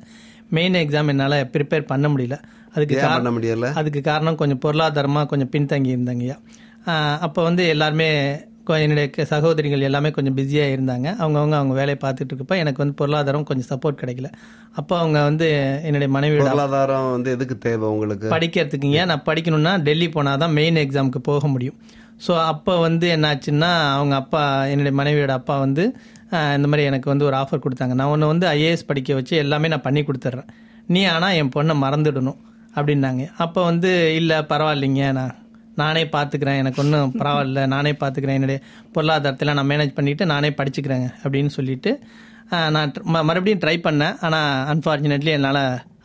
மெயின் 0.49 0.73
எக்ஸாம் 0.73 1.07
என்னால் 1.07 1.49
ப்ரிப்பேர் 1.53 1.85
பண்ண 1.85 2.09
முடியல. 2.09 2.37
அதுக்கு 2.73 2.95
பண்ண 3.01 3.31
முடியல? 3.31 3.67
அதுக்கு 3.73 4.01
காரணம் 4.01 4.35
கொஞ்சம் 4.35 4.59
பொருளாதாரமாக 4.59 5.27
கொஞ்சம் 5.27 5.51
பின்தங்கி 5.51 5.95
இருந்தாங்கய்யா 5.95 6.37
அப்போ 7.19 7.43
வந்து 7.43 7.67
எல்லாருமே 7.67 8.07
என்னுடைய 8.83 9.25
சகோதரிகள் 9.31 9.85
எல்லாமே 9.87 10.09
கொஞ்சம் 10.17 10.35
பிஸியாக 10.39 10.73
இருந்தாங்க. 10.75 11.07
அவங்கவுங்க 11.21 11.55
அவங்க 11.59 11.73
வேலையை 11.79 11.97
பார்த்துட்டு 12.03 12.31
இருக்கப்ப 12.31 12.57
எனக்கு 12.63 12.81
வந்து 12.83 12.95
பொருளாதாரம் 13.01 13.45
கொஞ்சம் 13.49 13.69
சப்போர்ட் 13.71 13.99
கிடைக்கல. 14.01 14.29
அப்போ 14.79 14.93
அவங்க 15.01 15.19
வந்து 15.29 15.47
என்னுடைய 15.87 16.09
மனைவியோட 16.17 16.49
பொருளாதாரம் 16.49 17.07
வந்து 17.15 17.31
எதுக்கு 17.37 17.57
தேவை 17.67 17.87
உங்களுக்கு? 17.95 18.27
படிக்கிறதுக்குங்க 18.35 19.05
நான் 19.11 19.25
படிக்கணும்னா 19.29 19.73
டெல்லி 19.87 20.09
போனால் 20.17 20.41
தான் 20.43 20.55
மெயின் 20.59 20.81
எக்ஸாமுக்கு 20.85 21.21
போக 21.29 21.47
முடியும். 21.55 21.77
ஸோ 22.27 22.33
அப்போ 22.51 22.73
வந்து 22.87 23.07
என்னாச்சுன்னா 23.15 23.71
அவங்க 23.97 24.15
அப்பா 24.21 24.41
என்னுடைய 24.73 24.95
மனைவியோட 25.01 25.33
அப்பா 25.39 25.57
வந்து 25.65 25.83
இந்த 26.57 26.67
மாதிரி 26.71 26.83
எனக்கு 26.89 27.07
வந்து 27.13 27.27
ஒரு 27.27 27.35
ஆஃபர் 27.41 27.63
கொடுத்தாங்க. 27.65 27.93
நான் 27.99 28.11
உன்னை 28.13 28.27
வந்து 28.33 28.45
ஐஏஎஸ் 28.55 28.89
படிக்க 28.89 29.13
வச்சு 29.19 29.35
எல்லாமே 29.43 29.71
நான் 29.73 29.85
பண்ணி 29.87 30.01
கொடுத்துட்றேன். 30.07 30.49
நீ 30.93 31.01
ஆனால் 31.13 31.35
என் 31.39 31.53
பொண்ணை 31.55 31.75
மறந்துடணும் 31.85 32.39
அப்படின்னாங்க. 32.77 33.23
அப்போ 33.45 33.59
வந்து 33.69 33.91
இல்லை 34.19 34.37
பரவாயில்லைங்க 34.51 35.05
நான் 35.19 35.33
நானே 35.81 36.03
பார்த்துக்கிறேன் 36.15 36.59
எனக்கு 36.61 36.81
ஒன்றும் 36.83 37.13
பரவாயில்ல. 37.19 37.61
நானே 37.75 37.91
பார்த்துக்கிறேன் 38.01 38.39
என்னுடைய 38.39 38.59
பொருளாதாரத்தில் 38.95 39.55
நான் 39.59 39.69
மேனேஜ் 39.71 39.97
பண்ணிவிட்டு 39.99 40.25
நானே 40.33 40.51
படிச்சுக்கிறேங்க 40.61 41.09
அப்படின்னு 41.23 41.51
சொல்லிட்டு 41.57 41.93
நான் 42.75 42.93
மறுபடியும் 43.29 43.61
ட்ரை 43.65 43.77
பண்ணேன். 43.87 44.15
ஆனால் 44.27 44.49
அன்ஃபார்ச்சுனேட்லி 44.73 45.33
என்னால் 45.37 45.61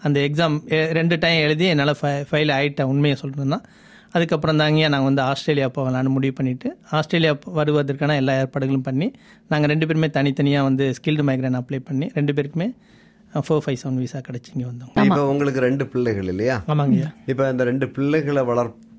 அந்த 0.09 0.19
எக்ஸாம் 0.28 0.57
ரெண்டு 0.99 1.16
டைம் 1.23 1.38
எழுதி 1.47 1.66
என்னால் 1.75 1.99
ஃபெயில் 2.31 2.52
ஆகிட்டேன் 2.59 2.90
உண்மையை 2.93 3.16
சொல்லணும்னா 3.23 3.59
அதுக்கப்புறம் 4.16 4.59
தாங்க 4.61 4.88
நாங்கள் 4.95 5.09
வந்து 5.09 5.23
ஆஸ்திரேலியா 5.31 5.69
போகலான்னு 5.76 6.11
முடிவு 6.16 6.35
பண்ணிவிட்டு 6.38 6.69
ஆஸ்திரேலியா 6.99 7.33
வருவதற்கான 7.59 8.16
எல்லா 8.23 8.35
ஏற்பாடுகளும் 8.43 8.85
பண்ணி 8.88 9.07
நாங்கள் 9.52 9.71
ரெண்டு 9.73 9.87
பேருமே 9.90 10.09
தனித்தனியாக 10.16 10.66
வந்து 10.69 10.85
ஸ்கில்டு 10.99 11.25
மைக்ரேன் 11.28 11.59
அப்ளை 11.61 11.81
பண்ணி 11.88 12.09
ரெண்டு 12.19 12.35
பேருக்குமே 12.37 12.69
ஃபோர் 13.47 13.62
ஃபைவ் 13.64 13.78
செவன் 13.81 13.99
விசா 14.02 14.19
கிடச்சி 14.26 14.50
இங்கே 14.54 14.66
வந்தோம். 14.71 14.90
இப்போ 15.07 15.23
உங்களுக்கு 15.33 15.61
ரெண்டு 15.66 15.85
பிள்ளைகள் 15.93 16.28
இல்லையா? 16.33 16.57
ஆமாங்கய்யா. 16.73 17.09
இப்போ 17.33 17.45
இந்த 17.54 17.64
ரெண்டு 17.71 17.87
பிள்ளைகளை 17.97 18.43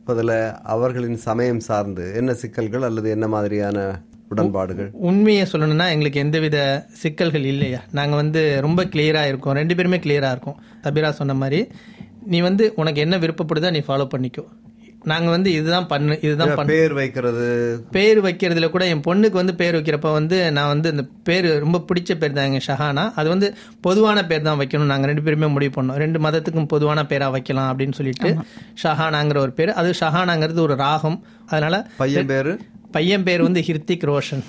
வளர்ப்பதில் 0.08 0.62
அவர்களின் 0.74 1.20
சமயம் 1.28 1.62
சார்ந்து 1.68 2.04
என்ன 2.20 2.32
சிக்கல்கள் 2.42 2.84
அல்லது 2.88 3.08
என்ன 3.16 3.26
மாதிரியான 3.34 3.78
உடன்பாடுகள்? 4.32 4.90
உண்மையை 5.10 5.44
சொல்லணும்னா 5.52 5.86
எங்களுக்கு 5.94 6.20
எந்தவித 6.26 6.58
சிக்கல்கள் 7.02 7.46
இல்லையா? 7.54 7.80
நாங்கள் 8.00 8.22
வந்து 8.22 8.42
ரொம்ப 8.66 8.84
கிளியராக 8.94 9.32
இருக்கோம். 9.32 9.58
ரெண்டு 9.60 9.76
பேருமே 9.76 10.00
கிளியராக 10.06 10.36
இருக்கோம். 10.36 10.60
தபிரா 10.84 11.10
சொன்ன 11.20 11.36
மாதிரி 11.42 11.62
நீ 12.34 12.40
வந்து 12.50 12.66
உனக்கு 12.76 13.02
என்ன 13.06 13.18
விருப்பப்படுதோ 13.24 13.72
நீ 13.78 13.82
ஃபாலோ 13.88 14.08
பண்ணிக்கோ. 14.14 14.46
நாங்கள் 15.06 15.30
வந்து 15.30 15.52
இதுதான் 15.52 15.88
பண்ணு 15.88 16.20
இதுதான் 16.22 16.54
பண்ண. 16.56 16.72
பேர் 16.74 16.94
வைக்கிறது? 16.94 17.48
பேர் 17.92 18.22
வைக்கிறதுல 18.24 18.70
கூட 18.70 18.86
என் 18.86 19.04
பொண்ணுக்கு 19.08 19.32
வந்து 19.32 19.56
பேர் 19.56 19.76
வைக்கிறப்ப 19.76 20.12
வந்து 20.12 20.52
நான் 20.52 20.68
வந்து 20.68 20.92
இந்த 20.92 21.06
பேர் 21.24 21.60
ரொம்ப 21.60 21.84
பிடிச்ச 21.88 22.16
பேர் 22.16 22.34
தான் 22.34 22.46
எங்கள் 22.46 22.66
ஷஹானா. 22.68 23.12
அது 23.16 23.30
வந்து 23.30 23.56
பொதுவான 23.82 24.26
பேர் 24.26 24.42
தான் 24.42 24.60
வைக்கணும் 24.60 24.92
நாங்கள் 24.94 25.10
ரெண்டு 25.10 25.24
பேருமே 25.24 25.48
முடிவு 25.48 25.82
பண்ணோம். 25.82 25.96
ரெண்டு 25.96 26.20
மதத்துக்கும் 26.20 26.68
பொதுவான 26.68 27.06
பேராக 27.06 27.32
வைக்கலாம் 27.32 27.70
அப்படின்னு 27.72 27.94
சொல்லிட்டு 27.94 28.32
ஷஹானாங்கிற 28.84 29.38
ஒரு 29.38 29.52
பேர். 29.52 29.74
அது 29.74 29.94
ஷஹானாங்கிறது 30.00 30.60
ஒரு 30.60 30.76
ராகம். 30.76 31.24
அதனால 31.48 31.88
பையன் 31.98 32.26
பேரு? 32.26 32.60
பையன் 32.92 33.24
பேர் 33.24 33.42
வந்து 33.42 33.62
ஹிருத்திக் 33.62 34.06
ரோஷன். 34.06 34.44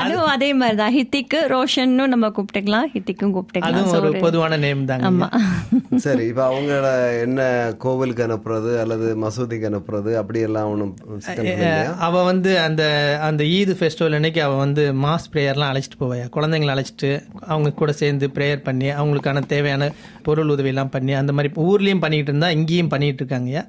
அதுவும் 0.00 0.30
அதே 0.34 0.50
மாதிரி 0.60 0.76
தான் 0.82 0.94
ஹித்திக்கு 0.96 1.40
ரோஷன்னு 1.54 2.06
நம்ம 2.14 2.26
கூப்பிட்டுக்கலாம் 2.36 2.88
ஹித்திக்கும் 2.94 3.34
கூப்பிட்டுக்கலாம். 3.36 3.78
அதுவும் 3.80 3.96
ஒரு 4.10 4.22
பொதுவான 4.26 4.58
நேம் 4.64 4.84
தாங்க. 4.90 5.06
ஆமா. 5.10 5.28
சரி 6.06 6.24
இப்போ 6.30 6.44
அவங்கள 6.50 6.86
என்ன 7.26 7.40
கோவிலுக்கு 7.84 8.24
அனுப்புறது 8.26 8.72
அல்லது 8.82 9.08
மசூதிக்கு 9.24 9.68
அனுப்புறது 9.70 10.10
அப்படி 10.22 10.40
எல்லாம் 10.48 10.70
ஒன்றும் 10.72 10.94
அவ 12.08 12.22
வந்து 12.30 12.52
அந்த 12.66 12.82
அந்த 13.28 13.42
ஈது 13.56 13.74
ஃபெஸ்டிவல் 13.80 14.16
அன்னைக்கு 14.18 14.42
அவ 14.46 14.56
வந்து 14.64 14.84
மாஸ் 15.04 15.30
ப்ரேயர்லாம் 15.32 15.72
அழைச்சிட்டு 15.72 16.00
போவாயா? 16.02 16.26
குழந்தைங்களை 16.36 16.72
அழைச்சிட்டு 16.74 17.10
அவங்க 17.52 17.70
கூட 17.80 17.92
சேர்ந்து 18.02 18.26
ப்ரேயர் 18.36 18.66
பண்ணி 18.68 18.88
அவங்களுக்கான 19.00 19.44
தேவையான 19.54 19.90
பொருள் 20.28 20.52
உதவியெல்லாம் 20.54 20.94
பண்ணி 20.96 21.12
அந்த 21.20 21.32
மாதிரி 21.36 21.52
ஊர்லேயும் 21.66 22.02
பண்ணிக்கிட்டு 22.04 22.32
இருந்தா 22.32 22.50
இங்கேயும் 22.58 22.92
பண்ணிட்டு 22.94 23.22
இருக்காங்கய்யா? 23.22 23.62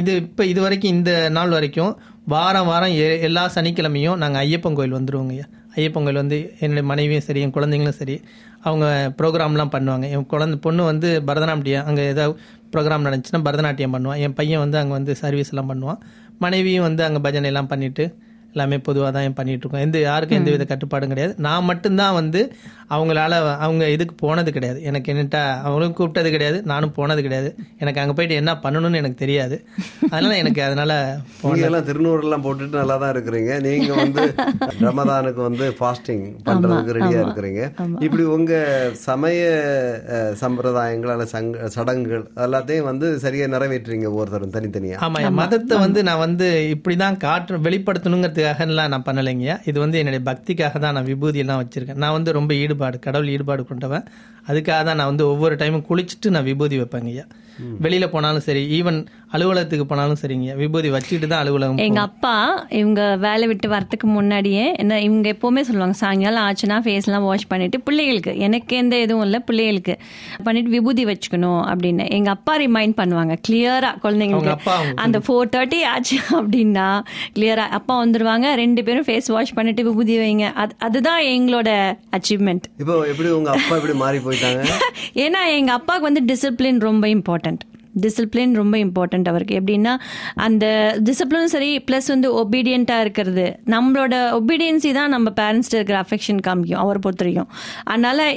இது 0.00 0.12
இப்போ 0.26 0.44
இது 0.52 0.60
வரைக்கும் 0.66 0.94
இந்த 0.96 1.12
நாள் 1.36 1.54
வரைக்கும் 1.56 1.92
வாரம் 2.28 2.66
வாரம் 2.66 2.94
எ- 2.98 3.20
எல்லா 3.20 3.50
சனிக்கிழமையும் 3.54 4.16
நாங்கள் 4.16 4.42
ஐயப்பன் 4.42 4.74
கோயில் 4.74 4.96
வந்துருவோங்கய்யா 4.96 5.46
ஐயப்பன் 5.76 6.02
கோயில் 6.02 6.14
வந்து 6.14 6.38
என்னுடைய 6.60 6.82
மனைவியும் 6.82 7.20
சரி 7.20 7.40
என் 7.40 7.54
குழந்தைங்களும் 7.54 7.98
சரி 7.98 8.16
அவங்க 8.60 8.86
ப்ரோக்ராம்லாம் 9.18 9.72
பண்ணுவாங்க. 9.72 10.10
என் 10.10 10.26
குழந்தை 10.26 10.56
பொண்ணு 10.58 10.82
வந்து 10.84 11.22
பரதநாட்டியம் 11.26 11.84
அங்கே 11.84 12.04
ஏதாவது 12.06 12.34
ப்ரோக்ராம் 12.72 13.04
நடந்துச்சுன்னா 13.06 13.42
பரதநாட்டியம் 13.44 13.94
பண்ணுவான் 13.94 14.18
என் 14.18 14.34
பையன் 14.34 14.58
வந்து 14.58 14.78
அங்கே 14.78 14.92
வந்து 14.92 15.14
சர்வீஸ் 15.14 15.48
எல்லாம் 15.48 15.70
பண்ணுவான். 15.70 16.00
மனைவியும் 16.38 16.82
வந்து 16.82 17.04
அங்கே 17.04 17.20
பஜனை 17.20 17.48
எல்லாம் 17.48 17.66
பண்ணிட்டு 17.66 18.04
எல்லாமே 18.58 18.78
பொதுவாக 18.86 19.10
தான் 19.14 19.38
பண்ணிட்டு 19.38 19.64
இருக்கோம் 19.64 19.84
எந்த 19.86 19.98
யாருக்கும் 20.08 20.40
எந்த 20.40 20.50
வித 20.54 20.64
கட்டுப்பாடும் 20.70 21.12
கிடையாது. 21.12 21.32
நான் 21.46 21.68
மட்டும்தான் 21.70 22.18
வந்து 22.20 22.40
அவங்களால 22.94 23.32
அவங்க 23.64 23.84
இதுக்கு 23.94 24.14
போனது 24.22 24.50
கிடையாது. 24.56 24.78
எனக்கு 24.90 25.08
என்னட்டா 25.12 25.40
அவங்களும் 25.64 25.96
கூப்பிட்டது 25.98 26.28
கிடையாது 26.34 26.58
நானும் 26.70 26.94
போனது 26.98 27.20
கிடையாது. 27.26 27.48
எனக்கு 27.82 28.00
அங்கே 28.02 28.14
போயிட்டு 28.18 28.38
என்ன 28.42 28.52
பண்ணணும்னு 28.62 29.00
எனக்கு 29.02 29.18
தெரியாது. 29.24 29.56
அதனால 30.12 30.36
எனக்கு 30.42 30.60
அதனால 30.68 30.92
எல்லாம் 31.68 31.86
திருநூறு 31.88 32.22
எல்லாம் 32.26 32.44
போட்டுட்டு 32.46 32.80
நல்லா 32.80 32.96
தான் 33.02 33.12
இருக்கிறீங்க. 33.14 33.52
நீங்க 33.66 33.90
வந்து 34.02 34.22
ரமதானுக்கு 34.86 35.42
வந்து 35.48 35.66
ஃபாஸ்டிங் 35.78 36.24
பண்றதுக்கு 36.46 36.96
ரெடியா 36.98 37.18
இருக்கிறீங்க. 37.24 37.62
இப்படி 38.06 38.24
உங்க 38.36 38.52
சமய 39.06 39.42
சம்பிரதாயங்கள் 40.42 41.06
சங்க 41.34 41.68
சடங்குகள் 41.76 42.24
எல்லாத்தையும் 42.46 42.88
வந்து 42.90 43.06
சரியா 43.26 43.48
நிறைவேற்றுறீங்க 43.56 44.08
ஒவ்வொருத்தரும் 44.12 44.56
தனித்தனியா? 44.56 44.98
ஆமா 45.06 45.20
என் 45.28 45.38
மதத்தை 45.42 45.78
வந்து 45.84 46.02
நான் 46.08 46.24
வந்து 46.26 46.48
இப்படிதான் 46.76 47.20
காட்டு 47.26 47.62
வெளிப்படுத்தணுங்கிறதுக்காகலாம் 48.48 48.88
நான் 48.88 49.06
பண்ணலைங்கய்யா. 49.08 49.56
இது 49.68 49.78
வந்து 49.80 49.98
என்னுடைய 49.98 50.22
பக்திக்காக 50.30 50.78
தான் 50.78 50.94
நான் 50.96 51.08
விபூதியெல்லாம் 51.12 51.60
வச்சுருக்கேன். 51.62 51.98
வச்சிருக்கேன் 51.98 52.02
நான் 52.04 52.12
வந்து 52.12 52.32
ரொம்ப 52.32 52.54
ஈடுபாடு 52.54 52.98
கடவுள் 52.98 53.28
ஈடுபாடு 53.28 53.64
கொண்டவன். 53.66 54.04
அதுக்காக 54.48 54.80
தான் 54.88 54.98
நான் 55.00 55.10
வந்து 55.12 55.26
ஒவ்வொரு 55.26 55.54
டைமும் 55.54 55.86
குளிச்சுட்டு 55.90 56.30
நான் 56.30 56.48
விபூதி 56.50 56.78
வைப்பேங்கய்யா. 56.82 57.26
வெளியில 57.84 58.06
போனாலும் 58.14 58.44
சரி 58.48 58.62
ஈவன் 58.78 58.98
அலுவலகத்துக்கு 59.34 59.86
போனாலும் 59.86 60.18
சரிங்கய்யா 60.20 60.54
விபூதி 60.60 60.88
வச்சுட்டு 60.94 61.26
தான் 61.26 61.40
அலுவலகம் 61.42 61.80
எங்க 61.86 62.00
அப்பா 62.00 62.34
இவங்க 62.80 63.00
வேலை 63.16 63.46
விட்டு 63.50 63.68
வரதுக்கு 63.72 64.06
முன்னாடியே 64.06 64.64
என்ன 64.82 65.00
இவங்க 65.00 65.26
எப்பவுமே 65.34 65.62
சொல்லுவாங்க 65.68 65.96
சாயங்காலம் 66.02 66.44
ஆச்சுன்னா 66.46 66.76
ஃபேஸ் 66.84 67.08
எல்லாம் 67.08 67.26
வாஷ் 67.28 67.48
பண்ணிட்டு 67.50 67.78
பிள்ளைகளுக்கு. 67.80 68.32
எனக்கு 68.38 68.76
எந்த 68.76 68.94
இதுவும் 69.04 69.24
இல்லை 69.26 69.40
பிள்ளைகளுக்கு. 69.48 69.94
பண்ணிட்டு 70.46 70.70
விபூதி 70.76 71.04
வச்சுக்கணும் 71.10 71.62
அப்படின்னு. 71.70 72.06
எங்க 72.18 72.30
அப்பா 72.30 72.54
ரிமைண்ட் 72.56 72.96
பண்ணுவாங்க 73.00 73.36
கிளியரா 73.46 73.90
குழந்தைங்களுக்கு 74.04 74.54
அந்த 75.04 75.18
ஃபோர் 75.26 75.52
தேர்ட்டி 75.56 75.80
ஆச்சு 75.92 76.18
அப்படின்னா 76.38 76.86
கிளியரா 77.36 77.66
அப்பா 77.80 77.96
வந்துருவாங்க 78.04 78.54
ரெண்டு 78.54 78.84
பேரும் 78.88 79.06
ஃபேஸ் 79.08 79.30
வாஷ் 79.36 79.54
பண்ணிட்டு 79.54 79.84
விபூதி 79.88 80.16
வைங்க. 80.22 80.46
அது 80.62 80.74
அதுதான் 80.88 81.22
எங்களோட 81.34 81.68
அச்சீவ்மெண்ட் 82.18 82.66
இப்போ 82.82 82.96
எப்படி 83.12 83.28
உங்க 83.30 83.50
அப்பா 83.50 83.76
இப்படி 83.80 83.96
மாறி 84.04 84.18
போயிட்டாங்க? 84.18 84.62
ஏன்னா 85.24 85.40
எங்க 85.58 85.70
அப்பாவுக்கு 85.72 86.08
வந்து 86.10 86.24
டிசிப்ளின் 86.30 86.80
ரொம்ப 86.80 87.04
இம்பார்ட்டன்ட் 87.08 87.46
டிசிப்ளின் 88.04 88.54
ரொம்ப 88.60 88.74
இம்பார்ட்டன்ட் 88.86 89.30
அவருக்கு. 89.32 89.54
எப்படின்னா 89.60 89.94
அந்த 90.46 90.66
டிசிப்ளினும் 91.08 91.52
சரி 91.54 91.70
ப்ளஸ் 91.88 92.08
வந்து 92.14 92.30
ஒபீடியண்ட்டாக 92.42 93.04
இருக்கிறது. 93.06 93.46
நம்மளோட 93.74 94.14
ஒபீடியன்சி 94.40 94.92
தான் 95.00 95.12
நம்ம 95.16 95.32
பேரண்ட்ஸ்ட்டு 95.40 95.78
இருக்கிற 95.80 95.98
அஃபெக்ஷன் 96.04 96.44
காமிக்கும் 96.48 96.82
அவர் 96.84 97.02
பொறுத்த 97.06 97.24
வரைக்கும் 97.24 97.50
அதனால 97.92 98.28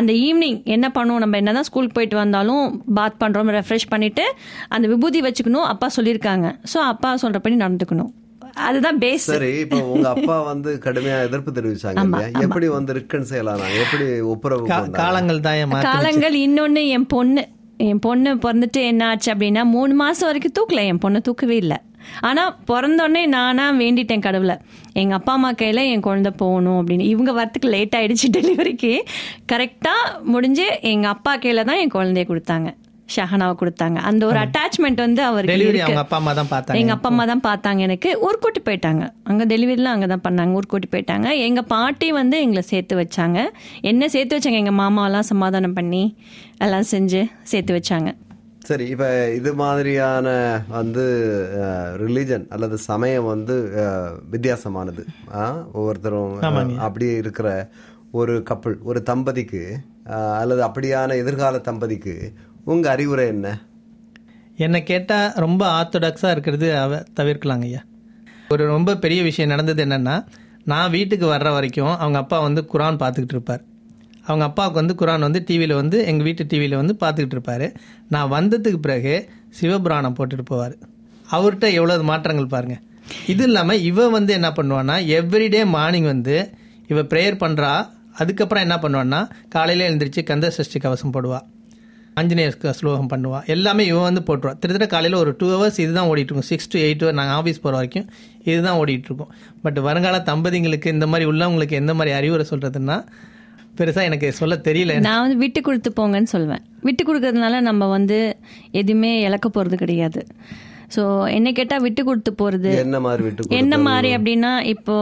அந்த 0.00 0.10
ஈவினிங் 0.26 0.58
என்ன 0.76 0.86
பண்ணுவோம்? 0.98 1.22
நம்ம 1.26 1.42
என்னதான் 1.42 1.68
ஸ்கூலுக்கு 1.70 1.98
போயிட்டு 2.00 2.18
வந்தாலும் 2.22 2.64
பாத் 2.98 3.20
பண்ணுறோம் 3.22 3.54
ரெஃப்ரெஷ் 3.60 3.88
பண்ணிட்டு 3.94 4.26
அந்த 4.74 4.84
விபூதி 4.94 5.22
வச்சுக்கணும் 5.28 5.70
அப்பா 5.72 5.88
சொல்லியிருக்காங்க. 5.96 6.46
ஸோ 6.72 6.80
அப்பா 6.92 7.10
சொல்கிறபடி 7.24 7.56
நடந்துக்கணும். 7.64 8.12
அதுதான் 8.66 8.98
பேஸ் 9.02 9.24
சரி 9.30 9.48
இப்போ 9.62 9.78
உங்க 9.92 10.08
அப்பா 10.16 10.34
வந்து 10.48 10.70
கடுமையா 10.84 11.16
எதிர்ப்பு 11.28 11.50
தெரிவிச்சாங்க 11.56 12.20
எப்படி 12.44 12.66
வந்து 12.74 12.94
ரிக்கன் 12.98 13.26
செய்யலாம் 13.30 13.62
எப்படி 13.84 14.06
ஒப்புரவு? 14.32 14.68
காலங்கள் 15.00 15.40
தான் 15.46 15.74
காலங்கள் 15.88 16.36
இன்னொன்னு 16.44 16.82
என் 16.96 17.08
பொண்ணு. 17.14 17.42
என் 17.78 17.98
பொண்ணு 17.98 18.34
பிறந்துட்டு 18.34 18.76
என்ன 18.76 19.06
ஆச்சு 19.06 19.34
அப்படின்னா 19.34 19.64
மூணு 19.64 19.94
மாசம் 19.94 20.26
வரைக்கும் 20.26 20.52
தூக்கல. 20.58 20.84
என் 20.84 20.98
பொண்ணு 20.98 21.20
தூக்கவே 21.20 21.56
இல்லை. 21.56 21.76
ஆனா 22.20 22.56
பிறந்தோடனே 22.70 23.26
நானா 23.26 23.72
வேண்டிட்டேன் 23.72 24.20
கடவுளை. 24.20 24.56
எங்க 24.92 25.14
அப்பா 25.14 25.32
அம்மா 25.32 25.52
கையில 25.52 25.86
என் 25.86 26.00
குழந்தை 26.00 26.32
போகணும் 26.36 26.86
அப்படின்னு. 26.86 27.00
இவங்க 27.00 27.32
வரத்துக்கு 27.32 27.68
லேட் 27.68 27.94
ஆயிடுச்சு 27.96 28.28
டெலிவரிக்கு 28.36 29.02
கரெக்டா 29.52 29.94
முடிஞ்சு 30.22 30.78
எங்க 30.80 31.08
அப்பா 31.08 31.36
கையில 31.36 31.64
தான் 31.64 31.76
என் 31.76 31.94
குழந்தைய 31.94 32.26
கொடுத்தாங்க. 32.26 32.74
ஷஹனாவை 33.08 33.54
கொடுத்தாங்க. 33.54 33.98
அந்த 34.02 34.22
ஒரு 34.26 34.38
அட்டாச்மெண்ட் 34.42 35.00
வந்து 35.00 35.22
அவருக்கு. 35.22 35.54
அவங்க 35.86 36.02
அப்பா 36.02 36.16
அம்மா 36.16 36.32
தான் 36.32 36.50
பார்த்தாங்க. 36.50 36.78
எங்க 36.80 36.92
அப்பா 36.92 37.08
அம்மா 37.08 37.24
தான் 37.24 37.44
பார்த்தாங்க 37.44 37.80
எனக்கு. 37.80 38.10
ஊர்கோட்டி 38.24 38.60
போயிட்டாங்க. 38.64 39.02
அங்க 39.24 39.44
டெலிவரிலாம் 39.46 39.96
அங்க 39.96 40.06
தான் 40.06 40.24
பண்ணாங்க. 40.24 40.56
ஊர்கோட்டி 40.56 40.88
போயிட்டாங்க. 40.92 41.28
எங்க 41.46 41.62
பாட்டி 41.68 42.08
வந்து 42.12 42.38
எங்களை 42.40 42.62
சேர்த்து 42.64 42.96
வச்சாங்க. 42.96 43.38
என்ன 43.84 44.08
சேர்த்து 44.08 44.36
வச்சாங்க? 44.36 44.62
எங்க 44.62 44.74
மாமாவெல்லாம் 44.78 45.28
சமாதானம் 45.28 45.74
பண்ணி 45.74 46.02
எல்லாம் 46.58 46.90
செஞ்சு 46.90 47.22
சேர்த்து 47.44 47.74
வச்சாங்க. 47.74 48.10
சரி 48.66 48.84
இப்ப 48.88 49.06
இது 49.34 49.50
மாதிரியான 49.54 50.28
வந்து 50.70 51.02
ரிலிஜன் 52.02 52.46
அல்லது 52.48 52.76
சமயம் 52.84 53.26
வந்து 53.26 53.56
வித்தியாசமானது. 54.30 55.02
ஒவ்வொருத்தரும் 55.74 56.32
அஹ், 56.42 56.80
அப்படியே 56.80 57.14
இருக்கிற 57.16 57.48
ஒரு 58.12 58.42
கப்பல் 58.42 58.76
ஒரு 58.82 59.02
தம்பதிக்கு 59.02 59.62
அல்லது 60.38 60.62
அப்படியான 60.62 61.16
எதிர்கால 61.16 61.58
தம்பதிக்கு 61.60 62.14
உங்க 62.64 62.90
அறிவுரை 62.90 63.26
என்ன? 63.26 63.48
என்னை 64.56 64.82
கேட்டால் 64.82 65.32
ரொம்ப 65.44 65.62
ஆர்த்தடாக்ஸாக 65.78 66.30
இருக்கிறது 66.30 66.76
அவ 66.78 67.02
தவிர்க்கலாங்க 67.20 67.66
ஐயா. 67.68 67.82
ஒரு 68.48 68.66
ரொம்ப 68.66 68.96
பெரிய 68.96 69.22
விஷயம் 69.22 69.50
நடந்தது 69.50 69.84
என்னன்னா 69.84 70.16
நான் 70.64 70.90
வீட்டுக்கு 70.90 71.26
வர்ற 71.26 71.52
வரைக்கும் 71.52 71.96
அவங்க 71.96 72.18
அப்பா 72.18 72.38
வந்து 72.40 72.68
குரான் 72.72 73.00
பார்த்துக்கிட்டு 73.02 73.36
இருப்பார். 73.36 73.62
அவங்க 74.24 74.44
அப்பாவுக்கு 74.44 74.80
வந்து 74.80 74.94
குரான் 75.00 75.20
வந்து 75.20 75.44
டிவியில் 75.46 75.74
வந்து 75.74 76.06
எங்கள் 76.06 76.24
வீட்டு 76.24 76.46
டிவியில் 76.46 76.76
வந்து 76.76 76.94
பார்த்துக்கிட்டு 77.00 77.36
இருப்பார். 77.38 77.66
நான் 78.08 78.30
வந்ததுக்கு 78.30 78.80
பிறகு 78.86 79.14
சிவபுராணம் 79.60 80.16
போட்டுட்டு 80.18 80.46
போவார். 80.50 80.76
அவர்கிட்ட 81.32 81.66
எவ்வளோ 81.72 82.02
மாற்றங்கள் 82.02 82.46
பாருங்க. 82.46 82.76
இது 83.26 83.44
இல்லாமல் 83.44 83.80
இவ 83.80 84.08
வந்து 84.08 84.32
என்ன 84.32 84.48
பண்ணுவான்னா 84.48 84.96
எவ்ரிடே 85.18 85.64
மார்னிங் 85.76 86.04
வந்து 86.04 86.36
இவ 86.86 87.02
ப்ரேயர் 87.02 87.42
பண்ணுறா 87.44 87.72
அதுக்கப்புறம் 88.12 88.64
என்ன 88.68 88.76
பண்ணுவான்னா 88.82 89.20
காலையில் 89.48 89.88
எழுந்திரிச்சு 89.88 90.22
கந்த 90.22 90.50
சஷ்டி 90.50 90.78
கவசம் 90.78 91.14
போடுவாள் 91.16 91.46
ஆஞ்சநேயருக்கு 92.20 92.70
ஸ்லோகம் 92.70 93.08
பண்ணுவாள் 93.12 93.44
எல்லாமே 93.46 93.86
இவன் 93.86 94.06
வந்து 94.08 94.20
போட்டுருவா. 94.20 94.52
கிட்டத்தட்ட 94.52 94.86
காலையில் 94.86 95.18
ஒரு 95.18 95.34
டூ 95.38 95.46
ஹவர்ஸ் 95.54 95.78
இதுதான் 95.84 96.08
தான் 96.08 96.16
இருக்கும் 96.16 96.46
சிக்ஸ் 96.50 96.68
டு 96.68 96.80
எயிட் 96.80 97.02
ஹவர் 97.04 97.18
நாங்கள் 97.20 97.36
ஆஃபீஸ் 97.38 97.62
போகிற 97.62 97.74
வரைக்கும் 97.78 98.06
இதுதான் 98.44 98.78
தான் 98.78 98.88
இருக்கோம் 98.88 99.32
பட் 99.62 99.78
வருங்கால 99.78 100.18
தம்பதிங்களுக்கு 100.30 100.86
இந்த 100.86 101.06
மாதிரி 101.06 101.30
உள்ளவங்களுக்கு 101.30 101.80
எந்த 101.82 101.94
மாதிரி 101.94 102.16
அறிவுரை 102.16 102.46
சொல்கிறதுன்னா 102.50 102.98
பெருசாக 103.78 104.08
எனக்கு 104.08 104.32
சொல்ல 104.32 104.54
தெரியல. 104.68 105.00
நான் 105.00 105.20
வந்து 105.20 105.36
விட்டு 105.36 105.60
கொடுத்து 105.60 105.90
போங்கன்னு 105.96 106.30
சொல்வேன். 106.34 106.62
விட்டு 106.80 107.02
கொடுக்கறதுனால 107.06 107.60
நம்ம 107.60 107.88
வந்து 107.88 108.18
எதுவுமே 108.70 109.20
இழக்க 109.20 109.48
போகிறது 109.48 109.76
கிடையாது. 109.76 110.20
ஸோ 110.94 111.02
என்ன 111.36 111.48
கேட்டா 111.58 111.76
விட்டு 111.84 112.02
கொடுத்து 112.08 112.32
போறது. 112.42 112.70
என்ன 112.84 112.98
மாதிரி 113.06 113.22
விட்டு 113.26 113.56
என்ன 113.60 113.78
மாதிரி 113.86 114.10
அப்படின்னா 114.16 114.52
இப்போ 114.74 114.96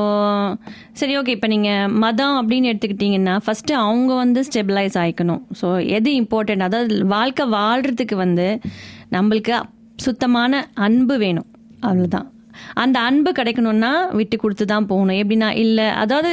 சரி 1.00 1.14
ஓகே 1.20 1.34
இப்போ 1.37 1.50
நீங்கள் 1.54 1.92
மதம் 2.04 2.37
அப்படின்னு 2.40 2.70
எடுத்துக்கிட்டிங்கன்னா 2.72 3.37
ஃபஸ்ட்டு 3.46 3.78
அவங்க 3.84 4.12
வந்து 4.22 4.42
ஸ்டெபிளைஸ் 4.49 4.99
ஆயிக்கணும். 5.04 5.42
ஸோ 5.61 5.68
எது 5.99 6.11
இம்பார்ட்டன்ட் 6.22 6.66
அதாவது 6.68 7.06
வாழ்க்கை 7.16 7.46
வாழ்கிறதுக்கு 7.58 8.18
வந்து 8.25 8.49
நம்மளுக்கு 9.16 9.56
சுத்தமான 10.06 10.62
அன்பு 10.87 11.16
வேணும். 11.25 11.49
அவ்வளோதான் 11.88 12.28
அந்த 12.83 12.97
அன்பு 13.09 13.31
கிடைக்கணும்னா 13.38 13.92
விட்டு 14.19 14.37
கொடுத்து 14.42 14.64
தான் 14.73 14.88
போகணும். 14.90 15.19
எப்படின்னா 15.23 15.49
இல்லை 15.64 15.87
அதாவது 16.02 16.31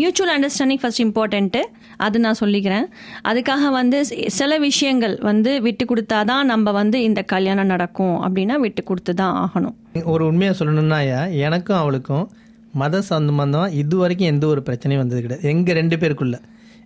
மியூச்சுவல் 0.00 0.32
அண்டர்ஸ்டாண்டிங் 0.36 0.82
ஃபர்ஸ்ட் 0.82 1.04
இம்பார்ட்டண்ட்டு 1.06 1.62
அது 2.06 2.18
நான் 2.24 2.40
சொல்லிக்கிறேன். 2.42 2.86
அதுக்காக 3.30 3.70
வந்து 3.78 3.98
சில 4.38 4.58
விஷயங்கள் 4.68 5.16
வந்து 5.30 5.50
விட்டு 5.66 5.86
கொடுத்தாதான் 5.90 6.44
நம்ம 6.52 6.72
வந்து 6.80 6.98
இந்த 7.08 7.22
கல்யாணம் 7.34 7.72
நடக்கும். 7.74 8.16
அப்படின்னா 8.26 8.58
விட்டு 8.66 8.84
கொடுத்து 8.90 9.14
தான் 9.22 9.34
ஆகணும். 9.44 9.76
ஒரு 10.14 10.24
உண்மையை 10.30 10.54
சொல்லணும்னா 10.60 11.00
எனக்கும் 11.46 11.80
அவளுக்கும் 11.82 12.26
மத 12.80 13.02
சம்பந்தம் 13.10 13.70
இது 13.82 13.94
வரைக்கும் 14.00 14.30
எந்த 14.32 14.44
ஒரு 14.54 14.60
பிரச்சனையும் 14.66 15.02
வந்தது 15.02 15.22
கிடையாது. 15.22 15.48
எங்கள் 15.52 15.78
ரெண்டு 15.78 15.96
பேருக்குள்ளே. 16.02 16.38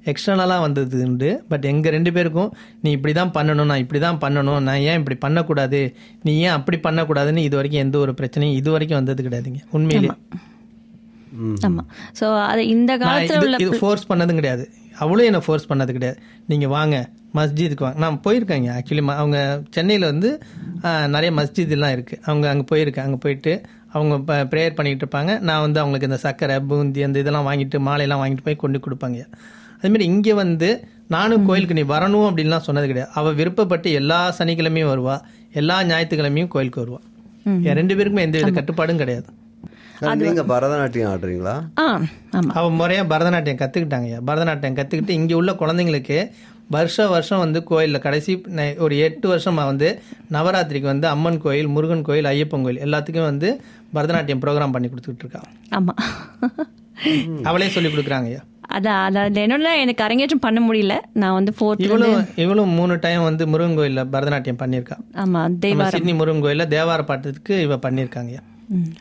எக்ஸ்டர்னலாக 0.05 0.61
வந்தது 0.61 1.05
உண்டு 1.05 1.45
பட் 1.49 1.65
எங்கள் 1.65 1.93
ரெண்டு 1.93 2.13
பேருக்கும் 2.13 2.51
நீ 2.83 2.91
இப்படி 2.91 3.15
தான் 3.15 3.31
பண்ணணும் 3.31 3.65
நான் 3.65 3.79
இப்படி 3.79 4.01
தான் 4.01 4.19
பண்ணணும் 4.21 4.61
நான் 4.61 4.79
ஏன் 4.79 4.99
இப்படி 4.99 5.19
பண்ணக்கூடாது? 5.19 5.97
நீ 6.23 6.39
ஏன் 6.39 6.49
அப்படி 6.49 6.79
பண்ணக்கூடாதுன்னு 6.79 7.37
இது 7.37 7.57
வரைக்கும் 7.57 7.83
எந்த 7.83 7.99
ஒரு 7.99 8.15
பிரச்சனையும் 8.21 8.55
இது 8.55 8.71
வரைக்கும் 8.71 9.05
வந்தது 9.05 9.29
கிடையாதுங்க. 9.29 9.61
உண்மையிலே. 9.71 10.11
ஆமாம் 11.63 11.87
ஸோ 12.21 12.43
அது 12.43 12.67
இந்த 12.67 12.97
காலத்தில் 12.97 13.39
இது- 13.39 13.43
உள்ள 13.43 13.57
இது 13.61 13.79
ஃபோர்ஸ் 13.79 14.13
பண்ணதும் 14.13 14.35
கிடையாது. 14.35 14.69
அவளும் 14.99 15.25
என்னை 15.25 15.41
ஃபோர்ஸ் 15.41 15.73
பண்ணது 15.73 15.93
கிடையாது. 15.93 16.19
நீங்கள் 16.47 16.69
வாங்க 16.69 16.97
மஸ்ஜிதுக்கு 17.35 17.81
வாங்க. 17.81 17.99
நான் 17.99 18.21
போயிருக்கேங்க 18.25 18.69
ஆக்சுவலி 18.79 19.15
அவங்க 19.15 19.63
சென்னையில் 19.71 20.05
வந்து 20.05 20.31
நிறைய 21.07 21.31
மஸ்ஜித் 21.33 21.69
எல்லாம் 21.69 21.91
இருக்குது 21.91 22.21
அவங்க 22.25 22.49
அங்கே 22.49 22.65
போயிருக்கேன். 22.73 23.01
அங்கே 23.01 23.17
போயிட்டு 23.17 23.61
அவங்க 23.89 24.17
ப்ரேயர் 24.51 24.75
பண்ணிட்டு 24.75 25.07
இருப்பாங்க. 25.07 25.41
நான் 25.41 25.61
வந்து 25.61 25.81
அவங்களுக்கு 25.81 26.09
இந்த 26.09 26.19
சக்கரை 26.25 26.67
பூந்தி 26.67 27.03
அந்த 27.03 27.19
இதெல்லாம் 27.19 27.47
வாங்கிட்டு 27.47 27.79
மாலையெல்லாம் 27.89 28.23
வாங்கிட்டு 28.25 28.45
போய் 28.45 28.57
கொண்டு 28.57 28.79
கொடுப்பாங்க. 28.79 29.19
அதுமாரி 29.85 30.01
இங்கே 30.01 30.33
வந்து 30.35 30.69
நானும் 31.09 31.47
கோயிலுக்கு 31.47 31.75
நீ 31.75 31.95
வரணும் 31.95 32.29
அப்படின்லாம் 32.29 32.59
சொன்னது 32.59 32.87
கிடையாது. 32.87 33.13
அவள் 33.15 33.35
விருப்பப்பட்டு 33.35 33.93
எல்லா 33.93 34.35
சனிக்கிழமையும் 34.39 34.91
வருவா. 34.91 35.17
எல்லா 35.53 35.83
ஞாயிற்றுக்கிழமையும் 35.83 36.49
கோயிலுக்கு 36.49 36.83
வருவா. 36.83 37.01
என் 37.63 37.75
ரெண்டு 37.75 37.95
பேருக்குமே 37.95 38.19
எந்த 38.19 38.39
வித 38.39 38.51
கட்டுப்பாடும் 38.51 38.97
கிடையாது. 38.97 39.25
நீங்க 40.17 40.43
பரதநாட்டியம் 40.45 41.11
ஆடுறீங்களா? 41.11 41.55
அவன் 42.53 42.79
முறையா 42.79 43.03
பரதநாட்டியம் 43.05 43.61
கத்துக்கிட்டாங்கய்யா 43.63 44.21
பரதநாட்டியம் 44.27 44.75
கத்துக்கிட்டு 44.75 45.09
இங்க 45.11 45.37
உள்ள 45.37 45.53
குழந்தைங்களுக்கு 45.53 46.19
வருஷம் 46.69 47.09
வருஷம் 47.09 47.39
வந்து 47.39 47.61
கோயில்ல 47.71 47.99
கடைசி 47.99 48.37
நை- 48.57 48.77
ஒரு 48.79 48.99
எட்டு 48.99 49.37
வருஷமா 49.37 49.65
வந்து 49.65 49.89
நவராத்திரிக்கு 50.33 50.81
வந்து 50.81 51.07
அம்மன் 51.07 51.41
கோயில் 51.41 51.67
முருகன் 51.67 52.03
கோயில் 52.03 52.25
ஐயப்பன் 52.25 52.63
கோயில் 52.63 52.83
எல்லாத்துக்கும் 52.83 53.23
வந்து 53.23 53.61
பரதநாட்டியம் 53.95 54.41
ப்ரோக்ராம் 54.41 54.73
பண்ணி 54.73 54.89
கொடுத்துட்டு 54.89 55.19
இருக்கா. 55.19 55.41
ஆமாம் 55.71 55.97
அவளே 57.43 57.69
சொல்லி 57.69 57.89
கொடுக்குறாங்கய்யா 57.89 58.43
அதான் 58.71 59.01
அதாவது 59.05 59.39
என்னோட 59.41 59.71
எனக்கு 59.79 60.03
அரங்கேற்றம் 60.03 60.41
பண்ண 60.41 60.61
முடியல. 60.61 60.95
நான் 61.15 61.33
வந்து 61.33 61.53
ஃபோர்த் 61.53 61.85
இவளும் 61.87 62.15
இவளும் 62.37 62.73
மூணு 62.75 62.95
டைம் 62.99 63.23
வந்து 63.23 63.45
முருகன் 63.47 63.79
கோயில்ல 63.79 64.03
பரதநாட்டியம் 64.13 64.61
பண்ணியிருக்கா. 64.61 64.97
ஆமாம் 65.23 65.57
சிட்னி 65.95 66.15
முருகன் 66.15 66.45
கோயில்ல 66.45 66.67
தேவார 66.71 67.03
பாட்டுக்கு 67.05 67.57
இவ 67.63 67.79
பண்ணியிருக்காங்கய்யா 67.85 68.43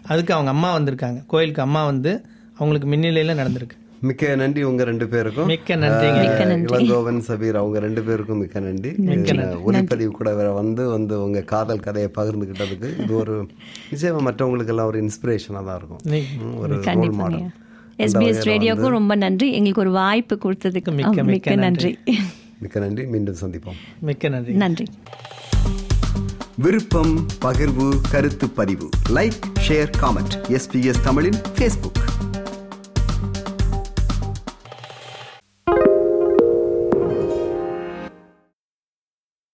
அதுக்கு 0.07 0.33
அவங்க 0.33 0.51
அம்மா 0.51 0.69
வந்திருக்காங்க. 0.75 1.19
கோயிலுக்கு 1.27 1.61
அம்மா 1.61 1.81
வந்து 1.85 2.11
அவங்களுக்கு 2.57 2.87
மின்னிலையில 2.89 3.33
நடந்திருக்கு. 3.35 3.77
மிக்க 4.01 4.35
நன்றி 4.35 4.61
உங்க 4.63 4.83
ரெண்டு 4.83 5.05
பேருக்கும். 5.07 5.47
மிக்க 5.47 5.75
அஹ், 5.75 5.83
இளங்கோவன் 6.69 7.21
சபீர் 7.27 7.59
அவங்க 7.59 7.77
ரெண்டு 7.79 8.01
பேருக்கும் 8.03 8.41
மிக்க 8.41 8.59
நன்றி. 8.59 8.91
அஹ், 9.45 9.61
ஒலிப்பதிவு 9.67 10.11
கூட 10.11 10.29
வேற 10.33 10.49
வந்து 10.53 10.85
வந்து 10.89 11.15
உங்க 11.23 11.41
காதல் 11.51 11.79
கதையை 11.79 12.09
பகிர்ந்துகிட்டதுக்கு 12.17 12.89
இது 13.01 13.13
ஒரு 13.17 13.35
நிச்சயமா 13.91 14.21
மற்றவங்களுக்கு 14.27 14.67
எல்லாம் 14.67 14.89
ஒரு 14.91 15.01
இன்ஸ்பிரேஷனா 15.03 15.61
தான் 15.63 15.77
இருக்கும். 15.77 16.03
ஒரு 16.59 16.73
ரோல் 16.91 17.15
மாடல் 17.19 17.45
எஸ்பிஎஸ் 17.97 18.43
ரேடியோக்கும் 18.43 18.87
ரொம்ப 18.87 19.15
நன்றி. 19.15 19.51
எங்களுக்கு 19.51 19.81
ஒரு 19.81 19.91
வாய்ப்பு 19.91 20.39
கொடுத்ததுக்கு. 20.43 20.93
மிக்க, 20.93 21.23
மிக்க 21.23 21.55
நன்றி. 21.55 21.99
மிக்க 22.59 22.79
நன்றி. 22.79 23.05
மீண்டும் 23.05 23.35
சந்திப்போம். 23.41 23.77
மிக்க 23.99 24.29
நன்றி. 24.29 24.53
நன்றி. 24.53 24.85
விருப்பம் 26.55 27.25
பகிர்வு 27.41 27.93
கருத்து 28.11 28.49
பதிவு. 28.49 28.89
லைக் 29.09 29.39
ஷேர் 29.67 29.91
காமெண்ட் 30.01 30.35
எஸ்பிஎஸ் 30.47 31.01
தமிழின் 31.03 31.39
ஃபேஸ்புக் 31.55 32.12